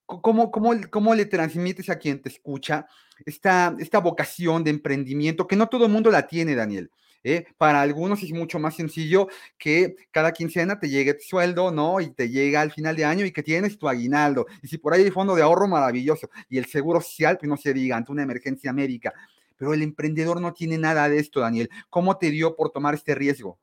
[0.06, 2.86] ¿Cómo, cómo, cómo le transmites a quien te escucha
[3.26, 6.90] esta, esta vocación de emprendimiento que no todo el mundo la tiene, Daniel?
[7.24, 7.46] ¿eh?
[7.56, 12.00] Para algunos es mucho más sencillo que cada quincena te llegue tu sueldo, ¿no?
[12.00, 14.46] Y te llega al final de año y que tienes tu aguinaldo.
[14.62, 16.30] Y si por ahí hay fondo de ahorro, maravilloso.
[16.48, 19.12] Y el seguro social, pues no se diga, ante una emergencia médica.
[19.56, 21.68] Pero el emprendedor no tiene nada de esto, Daniel.
[21.90, 23.58] ¿Cómo te dio por tomar este riesgo?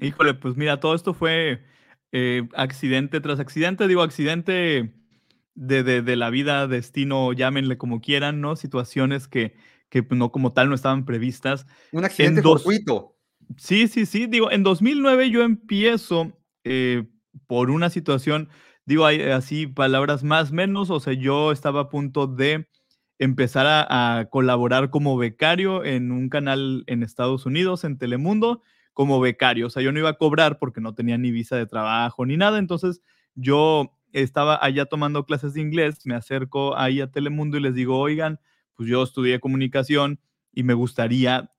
[0.00, 1.62] Híjole, pues mira, todo esto fue
[2.12, 4.94] eh, accidente tras accidente, digo accidente
[5.54, 8.56] de, de, la vida, destino, llámenle como quieran, ¿no?
[8.56, 9.54] Situaciones que,
[9.88, 11.66] que no como tal no estaban previstas.
[11.92, 13.16] Un accidente fortuito.
[13.58, 16.32] Sí, sí, sí, digo, en 2009 yo empiezo
[16.64, 17.04] eh,
[17.46, 18.48] por una situación,
[18.86, 22.68] digo, hay así palabras más menos, o sea, yo estaba a punto de
[23.18, 28.62] empezar a, a colaborar como becario en un canal en Estados Unidos, en Telemundo,
[28.92, 29.66] como becario.
[29.66, 32.36] O sea, yo no iba a cobrar porque no tenía ni visa de trabajo ni
[32.36, 32.58] nada.
[32.58, 33.00] Entonces,
[33.34, 37.98] yo estaba allá tomando clases de inglés, me acerco ahí a Telemundo y les digo,
[37.98, 38.40] oigan,
[38.74, 40.20] pues yo estudié comunicación
[40.52, 41.50] y me gustaría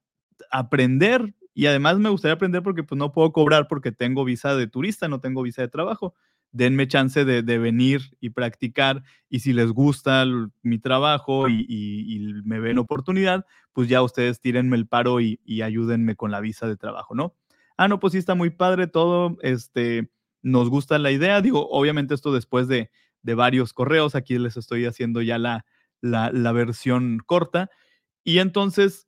[0.52, 4.68] aprender y además me gustaría aprender porque pues no puedo cobrar porque tengo visa de
[4.68, 6.16] turista, no tengo visa de trabajo
[6.54, 10.24] denme chance de, venir y practicar y si les gusta
[10.62, 16.32] mi trabajo y, me ven oportunidad, pues ya ustedes tírenme el paro y, ayúdenme con
[16.32, 17.36] la visa de trabajo, ¿no?
[17.76, 20.12] Ah, no, pues sí está muy padre todo, este,
[20.43, 22.91] nos gusta la idea, digo, obviamente esto después de,
[23.24, 25.66] varios correos, aquí les estoy haciendo ya la,
[26.01, 27.70] la, versión corta
[28.24, 29.08] y entonces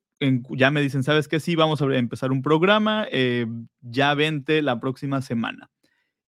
[0.49, 1.39] ya me dicen, ¿sabes qué?
[1.39, 3.45] Sí, vamos a empezar un programa, eh,
[3.81, 5.69] ya vente la próxima semana.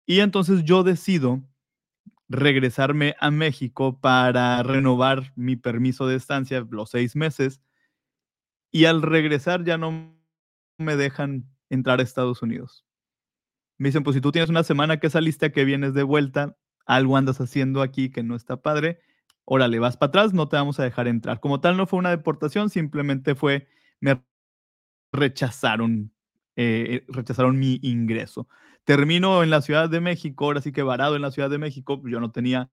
[0.07, 1.41] Y entonces yo decido
[2.29, 7.61] regresarme a México para renovar mi permiso de estancia, los seis meses,
[8.71, 10.15] y al regresar ya no
[10.77, 12.85] me dejan entrar a Estados Unidos.
[13.77, 17.17] Me dicen, pues si tú tienes una semana que saliste, que vienes de vuelta, algo
[17.17, 18.99] andas haciendo aquí que no está padre,
[19.45, 21.39] órale, vas para atrás, no te vamos a dejar entrar.
[21.39, 23.67] Como tal, no fue una deportación, simplemente fue,
[23.99, 24.23] me
[25.13, 26.11] rechazaron,
[26.55, 28.47] eh, rechazaron mi ingreso.
[28.85, 32.01] Termino en la Ciudad de México, ahora sí que varado en la Ciudad de México,
[32.05, 32.69] yo no tenía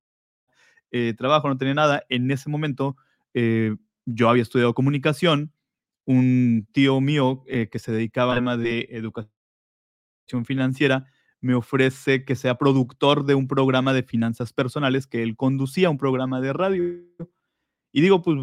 [0.91, 2.05] eh, trabajo, no tenía nada.
[2.09, 2.97] En ese momento
[3.35, 5.53] eh, yo había estudiado comunicación,
[6.05, 9.31] un tío mío eh, que se dedicaba al tema de educación
[10.45, 11.07] financiera
[11.41, 15.99] me ofrece que sea productor de un programa de finanzas personales que él conducía, un
[15.99, 16.85] programa de radio.
[17.93, 18.39] Y digo, pues,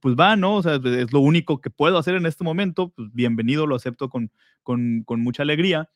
[0.00, 0.56] pues va, ¿no?
[0.56, 4.10] O sea, es lo único que puedo hacer en este momento, pues bienvenido, lo acepto
[4.10, 4.30] con,
[4.62, 5.88] con, con mucha alegría.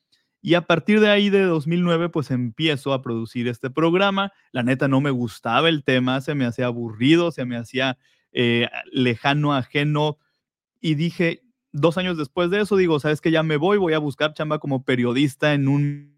[0.46, 4.32] Y a partir de ahí, de 2009, pues empiezo a producir este programa.
[4.52, 7.98] La neta no me gustaba el tema, se me hacía aburrido, se me hacía
[8.30, 10.18] eh, lejano, ajeno.
[10.80, 11.42] Y dije,
[11.72, 14.60] dos años después de eso, digo, sabes que ya me voy, voy a buscar chamba
[14.60, 16.16] como periodista en un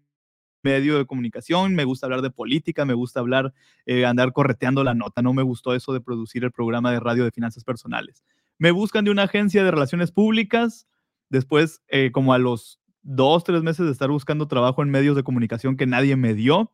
[0.61, 3.51] medio de comunicación, me gusta hablar de política, me gusta hablar,
[3.87, 7.23] eh, andar correteando la nota, no me gustó eso de producir el programa de radio
[7.23, 8.23] de finanzas personales.
[8.59, 10.87] Me buscan de una agencia de relaciones públicas,
[11.29, 15.23] después, eh, como a los dos, tres meses de estar buscando trabajo en medios de
[15.23, 16.71] comunicación que nadie me dio.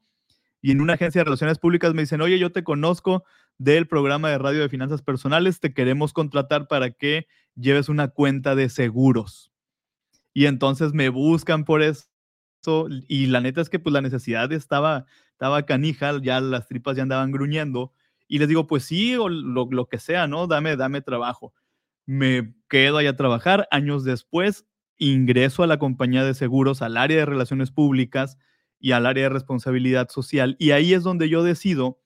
[0.61, 3.23] Y en una agencia de relaciones públicas me dicen, oye, yo te conozco
[3.57, 8.55] del programa de radio de finanzas personales, te queremos contratar para que lleves una cuenta
[8.55, 9.51] de seguros.
[10.33, 12.07] Y entonces me buscan por eso.
[13.07, 17.03] Y la neta es que pues la necesidad estaba, estaba canija, ya las tripas ya
[17.03, 17.93] andaban gruñendo.
[18.27, 20.47] Y les digo, pues sí, o lo, que sea, ¿no?
[20.47, 21.53] Dame, dame trabajo.
[22.05, 23.67] Me quedo allá a trabajar.
[23.71, 24.65] Años después,
[24.97, 28.37] ingreso a la compañía de seguros, al área de relaciones públicas
[28.79, 30.55] y al área de responsabilidad social.
[30.59, 31.99] Y ahí es donde yo decido,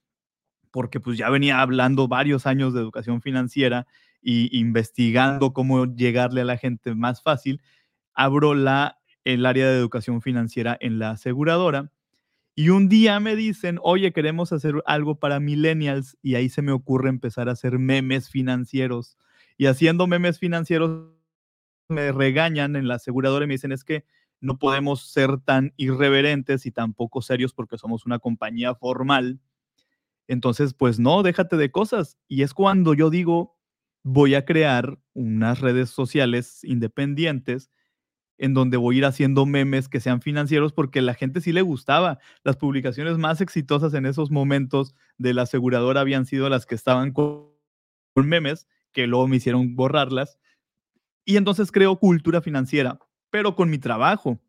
[0.72, 3.88] porque pues ya venía hablando varios años de educación financiera
[4.22, 7.62] y investigando cómo llegarle a la gente más fácil,
[8.14, 11.92] abro la, el área de educación financiera en la aseguradora.
[12.56, 16.74] Y un día me dicen, oye, queremos hacer algo para millennials y ahí se me
[16.74, 19.18] ocurre empezar a hacer memes financieros.
[19.58, 21.19] Y haciendo memes financieros
[21.90, 24.06] me regañan en la aseguradora y me dicen es que
[24.40, 29.40] no podemos ser tan irreverentes y tan poco serios porque somos una compañía formal.
[30.28, 32.18] Entonces, pues no, déjate de cosas.
[32.28, 33.58] Y es cuando yo digo,
[34.04, 37.70] voy a crear unas redes sociales independientes
[38.38, 41.62] en donde voy a ir haciendo memes que sean financieros porque la gente sí le
[41.62, 42.20] gustaba.
[42.44, 47.12] Las publicaciones más exitosas en esos momentos de la aseguradora habían sido las que estaban
[47.12, 47.50] con
[48.16, 50.40] memes, que luego me hicieron borrarlas
[51.26, 53.00] y entonces creo cultura financiera,
[53.30, 54.40] pero con mi trabajo.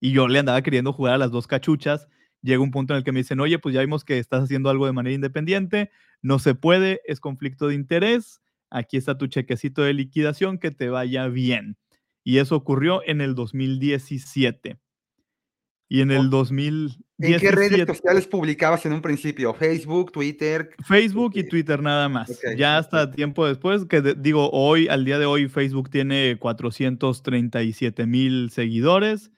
[0.00, 2.08] Y yo le andaba queriendo jugar a las dos cachuchas.
[2.42, 4.68] Llega un punto en el que me dicen, oye, pues ya vimos que estás haciendo
[4.70, 5.90] algo de manera independiente,
[6.22, 10.90] no se puede, es conflicto de interés, aquí está tu chequecito de liquidación, que te
[10.90, 11.78] vaya bien.
[12.22, 14.78] Y eso ocurrió en el 2017.
[15.88, 16.96] Y en el 2017...
[17.18, 19.54] ¿En qué redes sociales publicabas en un principio?
[19.54, 20.70] ¿Facebook, Twitter?
[20.86, 22.40] Facebook y Twitter nada más.
[22.56, 28.50] ya hasta tiempo después, que digo, hoy, al día de hoy, Facebook tiene 437 mil
[28.50, 29.30] seguidores.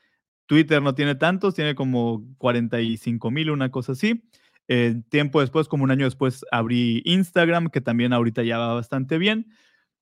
[0.47, 4.22] Twitter no tiene tantos, tiene como 45 mil, una cosa así.
[4.68, 9.18] Eh, tiempo después, como un año después, abrí Instagram, que también ahorita ya va bastante
[9.18, 9.49] bien.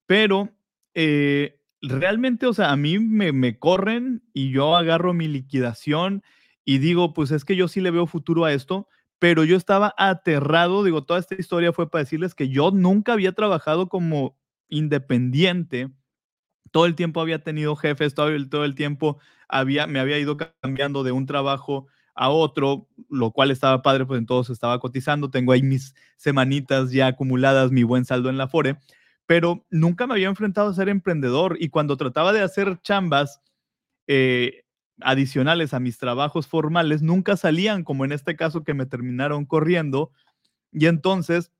[0.06, 0.50] Pero
[0.94, 1.58] eh,
[1.88, 6.22] realmente, o sea, a mí me, me corren y yo agarro mi liquidación
[6.64, 9.94] y digo, pues es que yo sí le veo futuro a esto, pero yo estaba
[9.96, 14.36] aterrado, digo, toda esta historia fue para decirles que yo nunca había trabajado como
[14.68, 15.90] independiente,
[16.70, 19.18] todo el tiempo había tenido jefes, todo el, todo el tiempo
[19.48, 24.18] había, me había ido cambiando de un trabajo a otro, lo cual estaba padre, pues
[24.18, 28.78] entonces estaba cotizando, tengo ahí mis semanitas ya acumuladas, mi buen saldo en la Fore,
[29.26, 33.40] pero nunca me había enfrentado a ser emprendedor y cuando trataba de hacer chambas,
[34.06, 34.64] eh,
[35.00, 40.12] adicionales a mis trabajos formales nunca salían, como en este caso que me terminaron corriendo.
[40.72, 41.52] Y entonces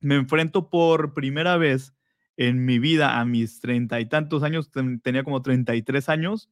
[0.00, 1.94] me enfrento por primera vez
[2.36, 4.70] en mi vida a mis treinta y tantos años,
[5.02, 6.50] tenía como 33 años,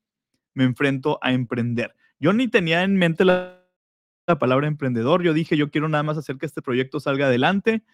[0.55, 1.95] me enfrento a emprender.
[2.19, 3.63] Yo ni tenía en mente la,
[4.27, 7.85] la palabra emprendedor, yo dije, yo quiero nada más hacer que este proyecto salga adelante,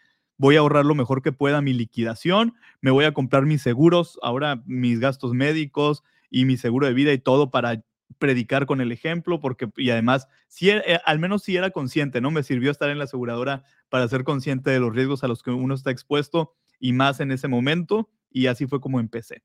[0.40, 4.18] voy a ahorrar lo mejor que pueda mi liquidación, me voy a comprar mis seguros,
[4.22, 7.84] ahora mis gastos médicos y mi seguro de vida y todo para
[8.16, 12.22] predicar con el ejemplo, porque, y además, si, e, eh, al menos si era consciente,
[12.22, 12.30] ¿no?
[12.30, 15.50] Me sirvió estar en la aseguradora para ser consciente de los riesgos a los que
[15.50, 19.42] uno está expuesto y más en ese momento, y así fue como empecé.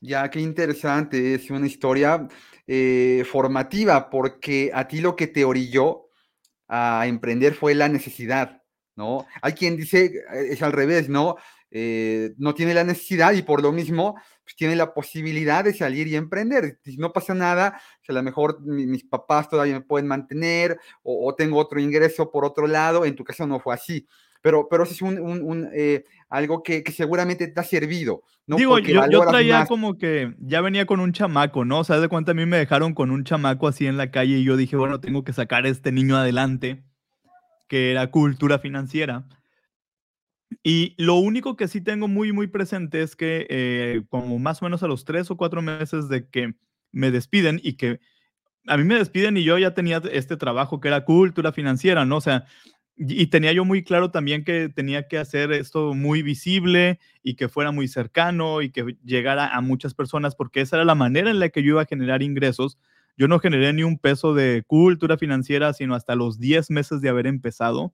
[0.00, 2.26] Ya, qué interesante, es una historia
[2.66, 6.08] eh, formativa, porque a ti lo que te orilló
[6.66, 8.59] a emprender fue la necesidad,
[9.00, 9.26] ¿no?
[9.40, 11.36] Hay quien dice, eh, es al revés, ¿no?
[12.38, 14.16] no tiene la necesidad y por lo mismo
[14.50, 16.80] pues, tiene la posibilidad de salir y emprender.
[16.82, 21.32] Si no pasa nada, si a lo mejor mis papás todavía me pueden mantener o,
[21.36, 24.08] tengo otro ingreso por otro lado, en tu caso no fue así.
[24.42, 28.22] Pero, pero eso es un, eh, algo que, seguramente te ha servido.
[28.46, 28.56] ¿no?
[28.56, 31.80] Digo, yo, yo, traía como que ya venía con un chamaco, ¿no?
[31.80, 34.38] O sea, de cuenta a mí me dejaron con un chamaco así en la calle
[34.38, 36.82] y yo dije, bueno, tengo que sacar a este niño adelante,
[37.70, 39.24] que era cultura financiera.
[40.64, 44.64] Y lo único que sí tengo muy, muy presente es que eh, como más o
[44.66, 46.54] menos a los tres o cuatro meses de que
[46.90, 48.00] me despiden y que
[48.66, 52.16] a mí me despiden y yo ya tenía este trabajo que era cultura financiera, ¿no?
[52.16, 52.44] O sea,
[52.96, 57.48] y tenía yo muy claro también que tenía que hacer esto muy visible y que
[57.48, 61.38] fuera muy cercano y que llegara a muchas personas porque esa era la manera en
[61.38, 62.78] la que yo iba a generar ingresos.
[63.20, 67.10] Yo no generé ni un peso de cultura financiera, sino hasta los 10 meses de
[67.10, 67.92] haber empezado.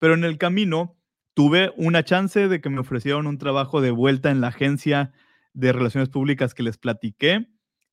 [0.00, 0.96] Pero en el camino
[1.32, 5.12] tuve una chance de que me ofrecieron un trabajo de vuelta en la agencia
[5.52, 7.46] de relaciones públicas que les platiqué.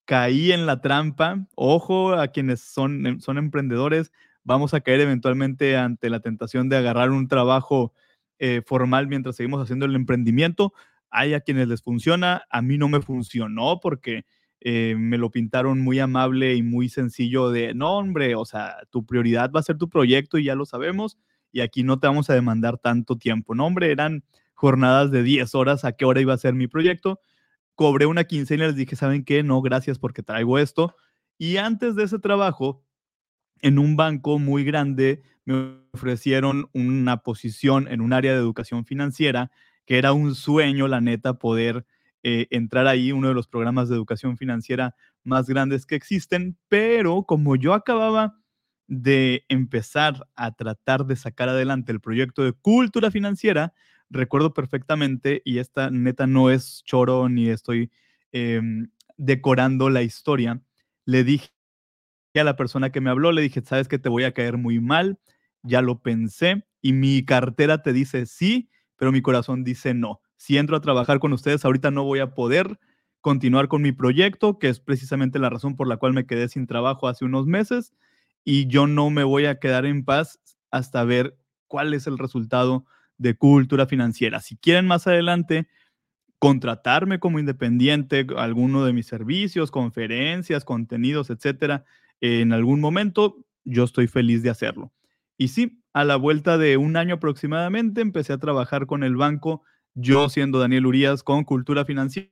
[0.06, 1.46] Caí en la trampa.
[1.54, 4.12] Ojo a quienes son, em, son emprendedores.
[4.44, 7.94] Vamos a caer eventualmente ante la tentación de agarrar un trabajo
[8.40, 10.74] eh, formal mientras seguimos haciendo el emprendimiento.
[11.12, 12.42] Hay a quienes les funciona.
[12.50, 14.26] A mí no me funcionó porque
[14.68, 19.06] eh, me lo pintaron muy amable y muy sencillo de, no, hombre, o sea, tu
[19.06, 21.20] prioridad va a ser tu proyecto y ya lo sabemos,
[21.52, 23.54] y aquí no te vamos a demandar tanto tiempo.
[23.54, 24.24] No, hombre, eran
[24.56, 27.20] jornadas de 10 horas, a qué hora iba a ser mi proyecto.
[27.76, 29.44] Cobré una quincena y les dije, ¿saben qué?
[29.44, 30.96] No, gracias porque traigo esto.
[31.38, 32.84] Y antes de ese trabajo,
[33.62, 39.52] en un banco muy grande, me ofrecieron una posición en un área de educación financiera,
[39.86, 41.86] que era un sueño, la neta, poder
[42.28, 47.24] eh, entrar ahí, uno de los programas de educación financiera más grandes que existen, pero
[47.24, 48.40] como yo acababa
[48.88, 53.76] de empezar a tratar de sacar adelante el proyecto de cultura financiera,
[54.10, 57.92] recuerdo perfectamente, y esta neta no es choro ni estoy
[58.32, 60.60] em, decorando la historia,
[61.06, 61.52] le dije
[62.34, 64.80] a la persona que me habló, le dije, sabes que te voy a caer muy
[64.80, 65.20] mal,
[65.62, 70.22] ya lo pensé, y mi cartera te dice sí, pero mi corazón dice no.
[70.38, 72.80] Si entro a trabajar con ustedes, ahorita no voy a poder
[73.22, 76.68] continuar con mi proyecto, que es precisamente la razón por la cual me quedé sin
[76.68, 77.94] trabajo hace unos meses,
[78.44, 82.86] y yo no me voy a quedar en paz hasta ver cuál es el resultado
[83.18, 84.42] de cultura financiera.
[84.42, 85.68] Si quieren más adelante
[86.38, 91.86] contratarme como independiente, alguno de mis servicios, conferencias, contenidos, etcétera,
[92.22, 94.92] en algún momento, yo estoy feliz de hacerlo.
[95.38, 99.64] Y sí, a la vuelta de un año aproximadamente, empecé a trabajar con el banco,
[99.96, 102.32] yo siendo Daniel Urias, con cultura financiera,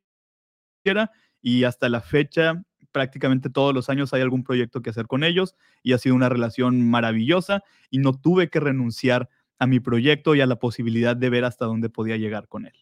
[1.42, 5.56] y hasta la fecha, prácticamente todos los años hay algún proyecto que hacer con ellos,
[5.84, 10.42] y ha sido una relación maravillosa, y no tuve que renunciar a mi proyecto y
[10.42, 12.74] a la posibilidad de ver hasta dónde podía llegar con él.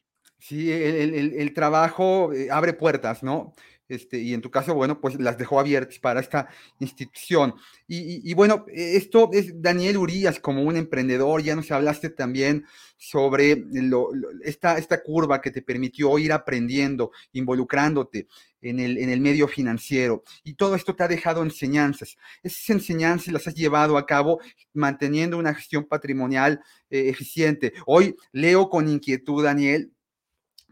[0.41, 3.53] Sí, el, trabajo eh, abre puertas, ¿no?
[3.87, 6.47] Este, y en tu caso, bueno, pues las dejó abiertas para esta
[6.79, 7.53] institución.
[7.87, 12.65] Y, bueno, esto es Daniel Urias como un emprendedor, ya nos hablaste también
[12.97, 13.65] sobre
[14.43, 18.27] esta, esta curva que te permitió ir aprendiendo, involucrándote
[18.61, 20.23] en el, en el medio financiero.
[20.43, 22.17] Y todo esto te ha dejado enseñanzas.
[22.41, 24.39] Esas enseñanzas las has llevado a cabo
[24.73, 27.73] manteniendo una gestión patrimonial eh, eficiente.
[27.85, 29.91] Hoy leo con inquietud, Daniel,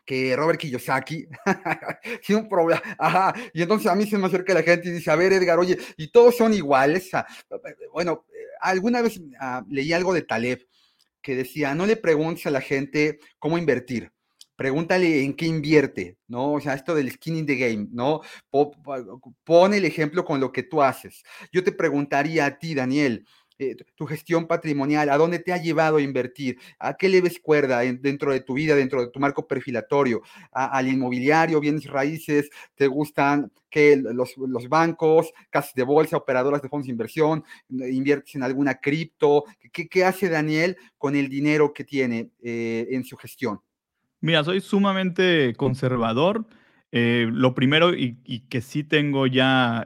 [0.10, 1.28] que Robert Kiyosaki
[2.26, 2.82] tiene un problema.
[2.98, 3.32] Ajá.
[3.54, 5.78] Y entonces a mí se me acerca la gente y dice, a ver, Edgar, oye,
[5.98, 7.12] y todos son iguales.
[7.94, 8.26] Bueno,
[8.60, 10.66] alguna vez ah, leí algo de Taleb
[11.22, 14.12] que decía, no le preguntes a la gente cómo invertir,
[14.56, 16.54] pregúntale en qué invierte, ¿no?
[16.54, 18.22] O sea, esto del skin in the game, ¿no?
[18.50, 21.22] Pon el ejemplo con lo que tú haces.
[21.52, 23.28] Yo te preguntaría a ti, Daniel,
[23.62, 27.42] eh, tu gestión patrimonial, a dónde te ha llevado a invertir, a qué le ves
[27.42, 30.22] cuerda dentro de tu vida, dentro de tu marco perfilatorio,
[30.54, 34.34] al inmobiliario, bienes raíces, te gustan que los,
[34.70, 39.44] bancos, casas de bolsa, operadoras de fondos de inversión, inviertes en alguna cripto,
[39.74, 43.60] ¿qué, hace Daniel con el dinero que tiene eh, en su gestión?
[44.22, 46.46] Mira, soy sumamente conservador.
[46.94, 49.86] Eh, lo primero y, que sí tengo ya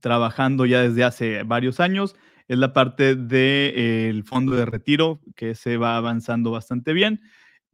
[0.00, 2.14] trabajando ya desde hace varios años
[2.48, 7.20] es la parte del de, fondo de retiro, que se va avanzando bastante bien.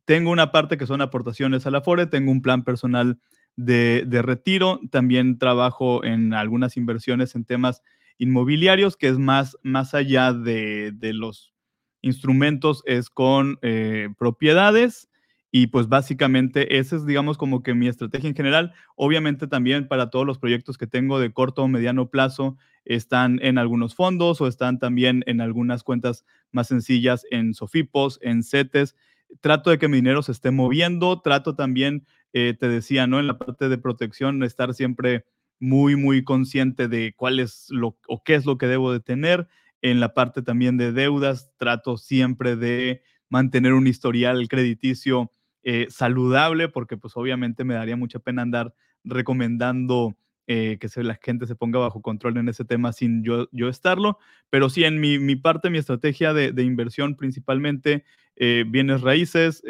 [0.04, 3.18] Tengo una parte que son aportaciones a la FORE, tengo un plan personal
[3.56, 7.82] de, retiro, también trabajo en algunas inversiones en temas
[8.18, 11.52] inmobiliarios, que es más, más allá de, los
[12.00, 15.09] instrumentos, es con eh, propiedades
[15.52, 18.72] y pues básicamente esa es, digamos, como que mi estrategia en general.
[18.94, 23.58] Obviamente también para todos los proyectos que tengo de corto o mediano plazo están en
[23.58, 28.94] algunos fondos o están también en algunas cuentas más sencillas en Sofipos, en CETES.
[29.40, 31.20] Trato de que mi dinero se esté moviendo.
[31.20, 33.18] Trato también, eh, te decía, ¿no?
[33.18, 35.24] En la parte de protección, estar siempre
[35.58, 39.48] muy, muy consciente de cuál es lo o qué es lo que debo de tener.
[39.82, 45.30] En la parte también de deudas, trato siempre de mantener un historial crediticio
[45.62, 48.72] eh, saludable, porque pues obviamente me daría mucha pena andar
[49.04, 53.46] recomendando eh, que se, la gente se ponga bajo control en ese tema sin yo,
[53.52, 54.18] yo estarlo.
[54.48, 58.04] Pero sí, en mi, mi parte, mi estrategia de, de inversión principalmente
[58.36, 59.62] eh, bienes raíces,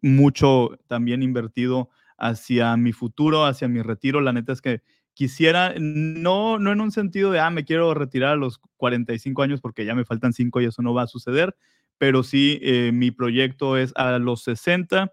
[0.00, 4.22] mucho también invertido hacia mi futuro, hacia mi retiro.
[4.22, 4.80] La neta es que
[5.12, 9.60] quisiera, no, no en un sentido de, ah, me quiero retirar a los 45 años
[9.60, 11.54] porque ya me faltan 5 y eso no va a suceder,
[11.98, 12.60] pero sí
[12.92, 15.12] mi proyecto es a los 60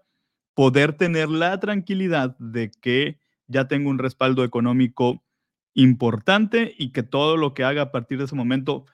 [0.56, 5.22] poder tener la tranquilidad de que ya tengo un respaldo económico
[5.74, 8.86] importante y que todo lo que haga a partir de ese momento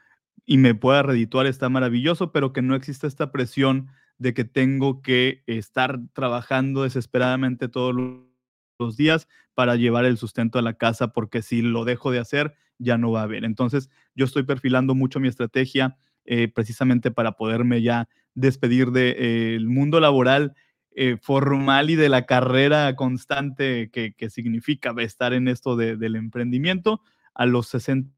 [0.45, 3.87] y me pueda redituar está maravilloso, pero que no exista esta presión
[4.19, 10.63] de que tengo que estar trabajando desesperadamente todos los días para llevar el sustento a
[10.63, 13.45] la casa, porque si lo dejo de hacer, ya no va a haber.
[13.45, 20.01] Entonces, yo estoy perfilando mucho mi estrategia eh, precisamente para poderme ya despedir del mundo
[20.01, 20.57] laboral
[20.95, 27.01] eh, formal y de la carrera constante que, significa estar en esto del emprendimiento
[27.35, 28.11] a los 60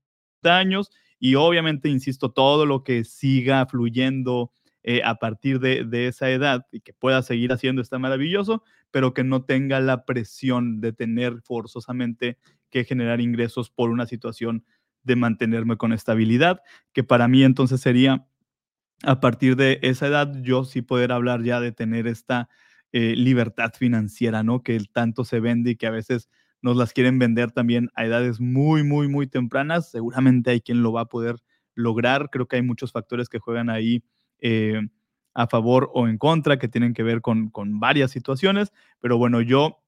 [0.44, 4.50] años y obviamente, insisto, todo lo que siga fluyendo
[4.82, 9.14] eh, a partir de, de, esa edad y que pueda seguir haciendo está maravilloso, pero
[9.14, 12.38] que no tenga la presión de tener forzosamente
[12.70, 14.64] que generar ingresos por una situación
[15.04, 16.60] de mantenerme con estabilidad,
[16.92, 18.26] que para mí entonces sería
[19.02, 22.48] a partir de esa edad yo sí poder hablar ya de tener esta
[22.96, 24.62] eh, libertad financiera, ¿no?
[24.62, 26.28] Que tanto se vende y que a veces
[26.62, 29.90] nos las quieren vender también a edades muy, muy, muy tempranas.
[29.90, 31.34] Seguramente hay quien lo va a poder
[31.74, 32.30] lograr.
[32.30, 34.04] Creo que hay muchos factores que juegan ahí
[34.38, 34.80] eh,
[35.34, 38.72] a favor o en contra, que tienen que ver con, con varias situaciones.
[39.00, 39.82] Pero bueno, yo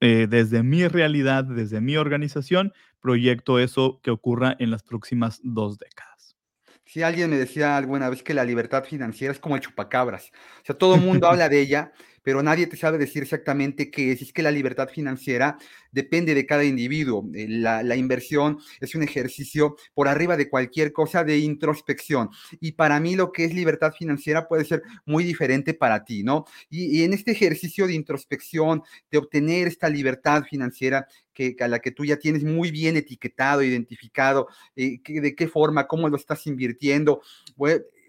[0.00, 5.78] eh, desde mi realidad, desde mi organización, proyecto eso que ocurra en las próximas dos
[5.78, 6.36] décadas.
[6.84, 10.32] Si alguien me decía alguna vez que la libertad financiera es como el chupacabras,
[10.62, 11.92] o sea, todo el mundo habla de ella,
[12.22, 14.22] pero nadie te sabe decir exactamente qué es.
[14.22, 15.56] Es que la libertad financiera
[15.92, 17.28] depende de cada individuo.
[17.34, 22.30] Eh, la, inversión es un ejercicio por arriba de cualquier cosa de introspección.
[22.60, 26.44] Y para mí lo que es libertad financiera puede ser muy diferente para ti, ¿no?
[26.68, 31.90] Y, en este ejercicio de introspección, de obtener esta libertad financiera, que, a la que
[31.90, 37.22] tú ya tienes muy bien etiquetado, identificado, eh, de qué forma, cómo lo estás invirtiendo.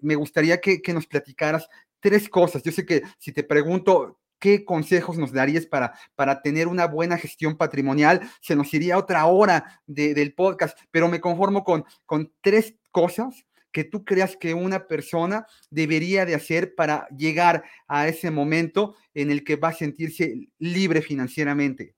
[0.02, 1.68] me gustaría que, nos platicaras
[2.02, 2.62] tres cosas.
[2.62, 7.16] Yo sé que si te pregunto qué consejos nos darías para, para tener una buena
[7.16, 12.74] gestión patrimonial, se nos iría otra hora del podcast, pero me conformo con, con tres
[12.90, 18.94] cosas que tú creas que una persona debería de hacer para llegar a ese momento
[19.14, 21.94] en el que va a sentirse libre financieramente?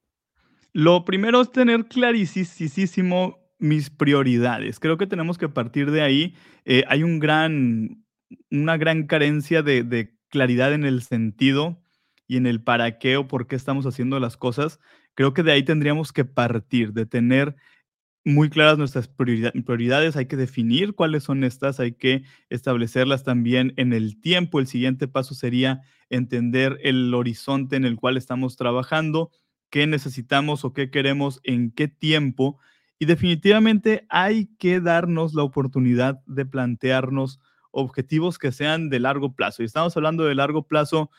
[0.73, 4.79] Lo primero es tener clarísimo mis prioridades.
[4.79, 6.35] Creo que tenemos que partir de ahí.
[6.65, 8.04] Eh, hay un gran,
[8.51, 11.81] una gran carencia de, claridad en el sentido
[12.27, 14.81] y en el para qué o por qué estamos haciendo las cosas,
[15.15, 17.55] creo que de ahí tendríamos que partir, de tener
[18.25, 23.93] muy claras nuestras prioridades, hay que definir cuáles son estas, hay que establecerlas también en
[23.93, 24.59] el tiempo.
[24.59, 29.31] El siguiente paso sería entender el horizonte en el cual estamos trabajando,
[29.71, 32.59] qué necesitamos o qué queremos, en qué tiempo.
[32.99, 37.41] Y definitivamente hay que darnos la oportunidad de plantearnos
[37.75, 39.63] objetivos que sean de largo plazo.
[39.63, 41.11] Y estamos hablando de largo plazo,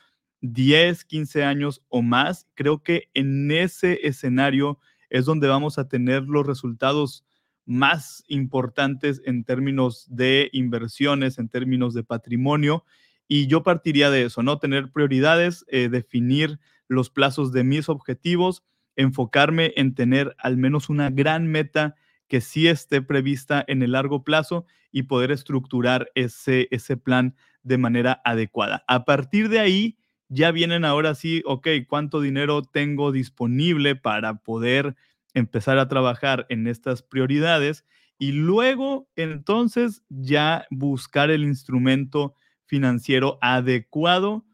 [0.42, 2.48] 10, 15 años o más.
[2.56, 4.80] Creo que en ese escenario
[5.10, 7.26] es donde vamos a tener los resultados
[7.66, 12.86] más importantes en términos de inversiones, en términos de patrimonio.
[13.28, 14.60] Y yo partiría de eso, ¿no?
[14.60, 18.64] Tener prioridades, eh, definir los plazos de mis objetivos,
[18.96, 21.96] enfocarme en tener al menos una gran meta
[22.28, 24.66] que sí esté prevista en el largo plazo
[24.96, 28.86] y poder estructurar ese, ese plan de manera adecuada.
[28.88, 29.98] A partir de ahí,
[30.30, 34.96] ya vienen ahora sí, ok, ¿cuánto dinero tengo disponible para poder
[35.34, 37.84] empezar a trabajar en estas prioridades?
[38.18, 42.34] Y luego, entonces, ya buscar el instrumento
[42.66, 44.46] financiero adecuado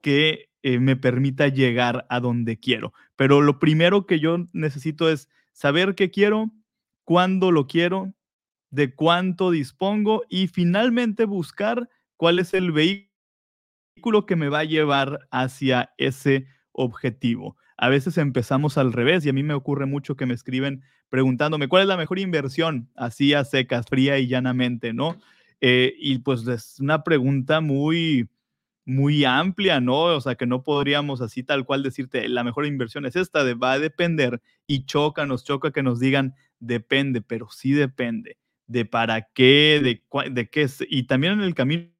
[0.00, 2.94] que eh, me permita llegar a donde quiero.
[3.16, 6.50] Pero lo primero que yo necesito es saber qué quiero,
[7.04, 8.14] cuándo lo quiero,
[8.72, 15.28] de cuánto dispongo y finalmente buscar cuál es el vehículo que me va a llevar
[15.30, 17.56] hacia ese objetivo.
[17.76, 21.68] A veces empezamos al revés y a mí me ocurre mucho que me escriben preguntándome
[21.68, 25.20] cuál es la mejor inversión, así a secas, fría y llanamente, ¿no?
[25.60, 28.30] Eh, y pues es una pregunta muy,
[28.86, 30.04] muy amplia, ¿no?
[30.04, 33.52] O sea, que no podríamos así tal cual decirte, la mejor inversión es esta, de,
[33.52, 38.38] va a depender y choca, nos choca que nos digan, depende, pero sí depende
[38.72, 40.84] de para qué, de, de qué es.
[40.88, 41.92] Y también en el camino,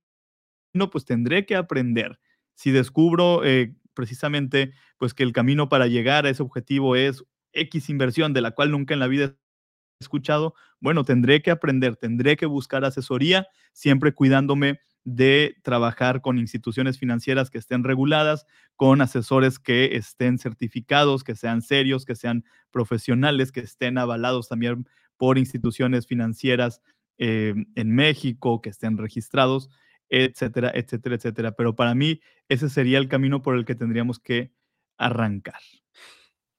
[0.90, 2.18] pues tendré que aprender.
[2.54, 7.90] Si descubro eh, precisamente, pues que el camino para llegar a ese objetivo es X
[7.90, 12.36] inversión de la cual nunca en la vida he escuchado, bueno, tendré que aprender, tendré
[12.36, 18.46] que buscar asesoría, siempre cuidándome de trabajar con instituciones financieras que estén reguladas,
[18.76, 24.86] con asesores que estén certificados, que sean serios, que sean profesionales, que estén avalados también
[25.22, 26.82] por instituciones financieras
[27.16, 29.70] eh, en México, que estén registrados,
[30.08, 31.52] etcétera, etcétera, etcétera.
[31.52, 34.50] Pero para mí ese sería el camino por el que tendríamos que
[34.96, 35.60] arrancar.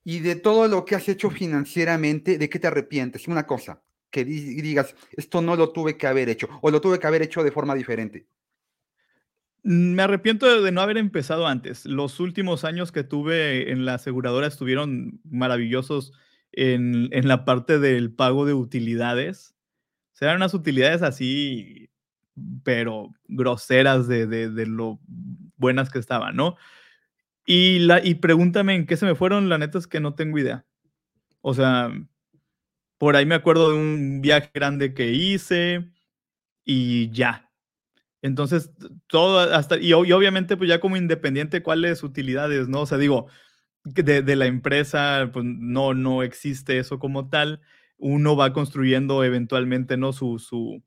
[0.06, 3.28] Y de todo lo que has hecho financieramente, ¿de qué te arrepientes?
[3.28, 7.08] Una cosa, que digas, esto no lo tuve que haber hecho o lo tuve que
[7.08, 8.28] haber hecho de forma diferente?
[9.64, 11.86] Me arrepiento de, no haber empezado antes.
[11.86, 16.14] Los últimos años que tuve en la aseguradora estuvieron maravillosos
[16.54, 19.56] en, la parte del pago de utilidades.
[20.14, 21.90] O sea, eran unas utilidades así,
[22.64, 25.00] pero groseras de, de lo
[25.58, 26.56] buenas que estaban, ¿no?
[27.46, 30.40] Y, la, y pregúntame en qué se me fueron, la neta es que no tengo
[30.40, 30.66] idea.
[31.42, 31.92] O sea,
[32.98, 35.92] por ahí me acuerdo de un viaje grande que hice
[36.64, 37.52] y ya.
[38.22, 38.72] Entonces,
[39.08, 42.82] todo hasta, y, obviamente, pues ya como independiente, ¿cuáles utilidades, no?
[42.82, 43.28] O sea, digo,
[43.84, 47.62] de, de, la empresa, pues no, no existe eso como tal.
[47.98, 50.14] Uno va construyendo eventualmente, ¿no?
[50.14, 50.84] Su, su,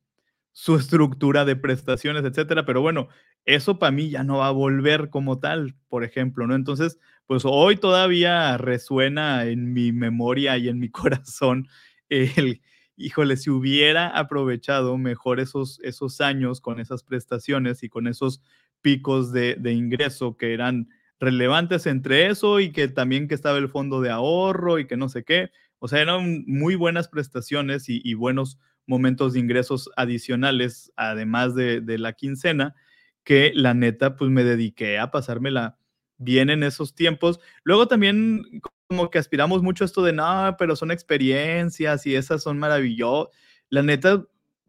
[0.53, 2.65] su estructura de prestaciones, etcétera.
[2.65, 3.09] Pero bueno,
[3.45, 6.55] eso para mí ya no va a volver como tal, por ejemplo, ¿no?
[6.55, 11.69] Entonces, pues hoy todavía resuena en mi memoria y en mi corazón
[12.09, 12.63] el,
[12.97, 18.41] híjole, si hubiera aprovechado mejor esos, esos años con esas prestaciones y con esos
[18.81, 20.89] picos de, de ingreso que eran
[21.21, 25.09] relevantes entre eso y que también que estaba el fondo de ahorro y que no
[25.09, 25.51] sé qué.
[25.79, 31.99] O sea, eran muy buenas prestaciones y, buenos momentos de ingresos adicionales, además de, de,
[31.99, 32.75] la quincena,
[33.25, 35.79] que la neta, pues me dediqué a pasármela
[36.19, 37.41] bien en esos tiempos.
[37.65, 38.43] Luego también
[38.89, 43.35] como que aspiramos mucho a esto de, no, pero son experiencias y esas son maravillosas.
[43.69, 44.25] La neta,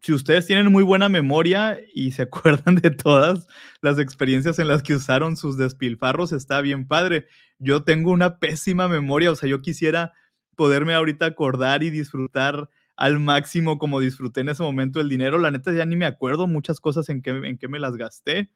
[0.07, 3.45] si ustedes tienen muy buena memoria y se acuerdan de todas
[3.81, 7.27] las experiencias en las que usaron sus despilfarros, está bien padre.
[7.59, 10.13] Yo tengo una pésima memoria, o sea, yo quisiera
[10.55, 15.39] poderme ahorita acordar y disfrutar al máximo como disfruté en ese momento el dinero.
[15.39, 18.49] La neta ya ni me acuerdo muchas cosas en que, en que me las gasté.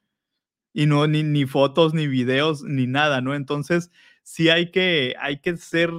[0.71, 3.35] Y no, ni, ni fotos, ni videos, ni nada, ¿no?
[3.35, 3.91] Entonces,
[4.23, 5.89] sí hay que, hay que ser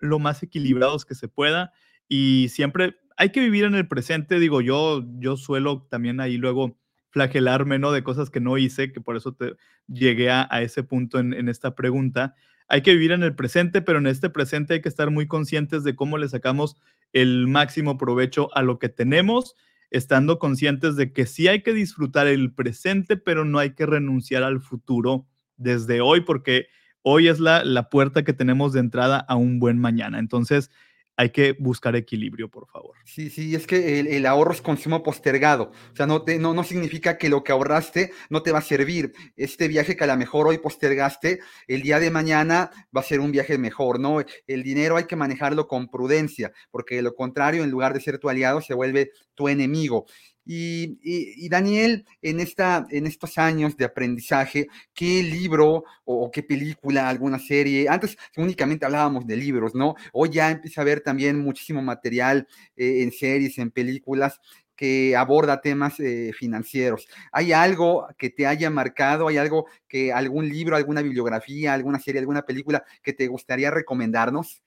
[0.00, 1.72] lo más equilibrados que se pueda
[2.08, 4.40] y siempre hay que vivir en el presente.
[4.40, 6.78] Digo, yo, yo suelo también ahí luego
[7.10, 7.92] flagelarme, ¿no?
[7.92, 9.54] De cosas que no hice, que por eso te
[9.86, 12.34] llegué a, ese punto en, en esta pregunta
[12.68, 15.84] hay que vivir en el presente, pero en este presente hay que estar muy conscientes
[15.84, 16.76] de cómo le sacamos
[17.12, 19.54] el máximo provecho a lo que tenemos,
[19.90, 24.42] estando conscientes de que sí hay que disfrutar el presente, pero no hay que renunciar
[24.42, 26.66] al futuro desde hoy, porque
[27.00, 30.18] hoy es la, la puerta que tenemos de entrada a un buen mañana.
[30.18, 30.70] Entonces,
[31.18, 32.96] hay que buscar equilibrio, por favor.
[33.04, 35.72] Sí, sí, es que el, ahorro es consumo postergado.
[35.92, 38.62] O sea, no, te, no, no significa que lo que ahorraste no te va a
[38.62, 39.12] servir.
[39.36, 43.18] Este viaje que a lo mejor hoy postergaste, el día de mañana va a ser
[43.18, 44.20] un viaje mejor, ¿no?
[44.46, 48.18] El dinero hay que manejarlo con prudencia, porque de lo contrario, en lugar de ser
[48.18, 50.06] tu aliado, se vuelve tu enemigo.
[50.50, 57.38] Y, Daniel, en, esta, en estos años de aprendizaje, ¿qué libro o, qué película, alguna
[57.38, 57.86] serie?
[57.86, 59.94] Antes únicamente hablábamos de libros, ¿no?
[60.10, 64.40] Hoy ya empieza a haber también muchísimo material eh, en series, en películas
[64.74, 67.06] que aborda temas eh, financieros.
[67.30, 69.28] ¿Hay algo que te haya marcado?
[69.28, 74.62] ¿Hay algo que, algún libro, alguna bibliografía, alguna serie, alguna película que te gustaría recomendarnos?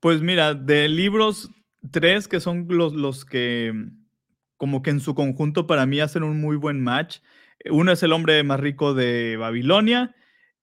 [0.00, 1.48] Pues mira, de libros,
[1.92, 3.72] tres que son los, los que
[4.56, 7.18] como que en su conjunto para mí hacen un muy buen match.
[7.70, 10.14] Uno es el hombre más rico de Babilonia,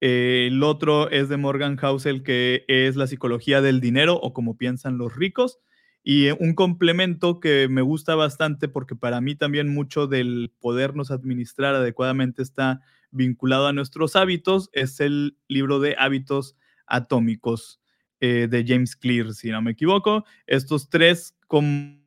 [0.02, 4.58] eh, el otro es de Morgan Housel, que es la psicología del dinero o como
[4.58, 5.60] piensan los ricos.
[6.04, 11.76] Y un complemento que me gusta bastante porque para mí también mucho del podernos administrar
[11.76, 12.82] adecuadamente está
[13.12, 17.80] vinculado a nuestros hábitos es el libro de hábitos atómicos
[18.20, 20.26] eh, de James Clear, si no me equivoco.
[20.48, 22.03] Estos tres como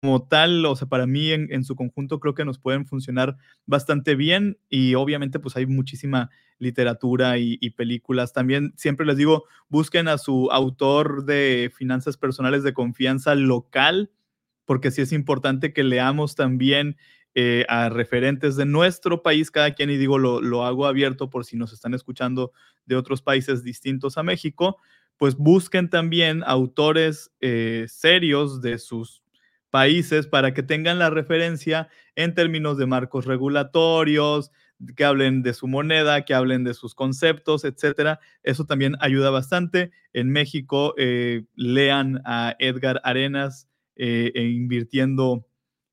[0.00, 3.36] como tal, o sea, para mí en, su conjunto creo que nos pueden funcionar
[3.66, 8.32] bastante bien y obviamente pues hay muchísima literatura y, películas.
[8.32, 14.10] También siempre les digo, busquen a su autor de finanzas personales de confianza local,
[14.64, 16.96] porque sí es importante que leamos también
[17.34, 21.44] eh, a referentes de nuestro país, cada quien, y digo, lo, lo hago abierto por
[21.44, 22.52] si nos están escuchando
[22.86, 24.78] de otros países distintos a México,
[25.16, 29.22] pues busquen también autores eh, serios de sus
[29.70, 34.50] países para que tengan la referencia en términos de marcos regulatorios,
[34.96, 38.20] que hablen de su moneda, que hablen de sus conceptos, etcétera.
[38.42, 39.90] Eso también ayuda bastante.
[40.12, 45.46] En México, eh, lean a Edgar Arenas eh, e invirtiendo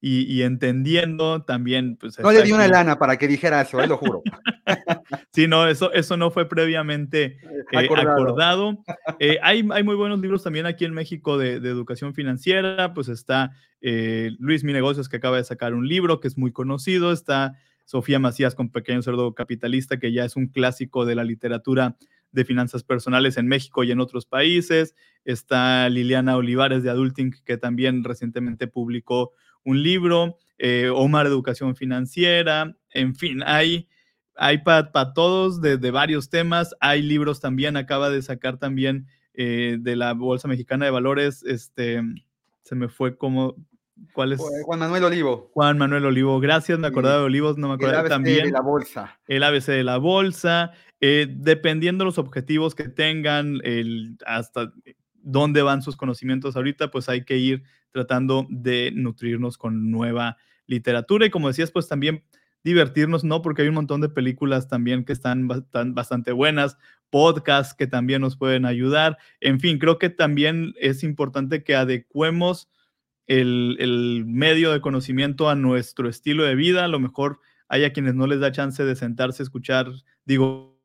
[0.08, 1.98] y, entendiendo también.
[1.98, 4.22] Pues, no le di una lana para que dijera eso, eh, lo juro.
[5.34, 7.40] sí, no, eso, eso no fue previamente
[7.72, 8.78] eh, acordado.
[9.20, 13.08] Eh, hay, hay muy buenos libros también aquí en México de, de educación financiera, pues
[13.08, 13.52] está
[13.82, 17.54] Luis Mi Negocios que acaba de sacar un libro que es muy conocido, está
[17.86, 21.96] Sofía Macías con Pequeño Cerdo Capitalista, que ya es un clásico de la literatura
[22.32, 24.96] de finanzas personales en México y en otros países.
[25.24, 29.32] Está Liliana Olivares de Adulting, que también recientemente publicó
[29.66, 33.90] un libro, eh, Omar Educación Financiera, en fin, hay,
[34.36, 39.96] hay para todos de, varios temas, hay libros también, acaba de sacar también eh, de
[39.98, 42.02] la Bolsa Mexicana de Valores, este,
[42.64, 43.56] se me fue como
[44.14, 44.42] ¿Cuál es?
[44.64, 45.50] Juan Manuel Olivo.
[45.54, 48.46] Juan Manuel Olivo, gracias, me acordaba de Olivos, no me acordaba el ABC también.
[48.46, 49.20] de la bolsa.
[49.28, 54.74] El ABC de la bolsa, eh, dependiendo de los objetivos que tengan, el, hasta
[55.14, 57.64] dónde van sus conocimientos ahorita, pues hay que ir
[57.96, 60.36] tratando de nutrirnos con nueva
[60.68, 62.26] literatura y como decías, pues también
[62.62, 63.42] divertirnos, ¿no?
[63.42, 66.78] Porque hay un montón de películas también que están bastante buenas,
[67.10, 69.18] podcasts que también nos pueden ayudar.
[69.40, 72.70] En fin, creo que también es importante que adecuemos
[73.28, 76.84] el, medio de conocimiento a nuestro estilo de vida.
[76.84, 77.40] A lo mejor
[77.70, 79.88] hay a quienes no les da chance de sentarse a escuchar,
[80.26, 80.78] digo,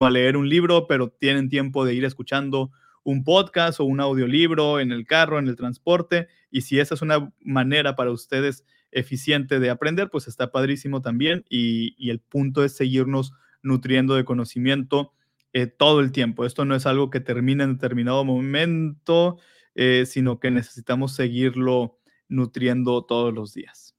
[0.00, 2.72] a leer un libro, pero tienen tiempo de ir escuchando
[3.10, 6.28] un podcast o un audiolibro en el carro, en el transporte.
[6.50, 11.44] Y si esa es una manera para ustedes eficiente de aprender, pues está padrísimo también.
[11.48, 13.32] Y, el punto es seguirnos
[13.62, 15.12] nutriendo de conocimiento
[15.52, 16.44] eh, todo el tiempo.
[16.44, 19.38] Esto no es algo que termine en determinado momento
[19.74, 21.98] eh, sino que necesitamos seguirlo
[22.28, 23.96] nutriendo todos los días.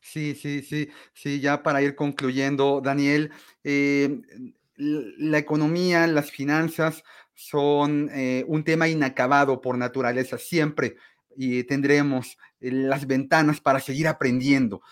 [0.00, 3.30] Sí, sí, sí, sí, ya para ir concluyendo, Daniel,
[3.64, 4.20] eh,
[4.76, 7.02] la economía, las finanzas
[7.40, 10.96] son eh, un tema inacabado por naturaleza, siempre
[11.36, 14.82] y tendremos las ventanas para seguir aprendiendo.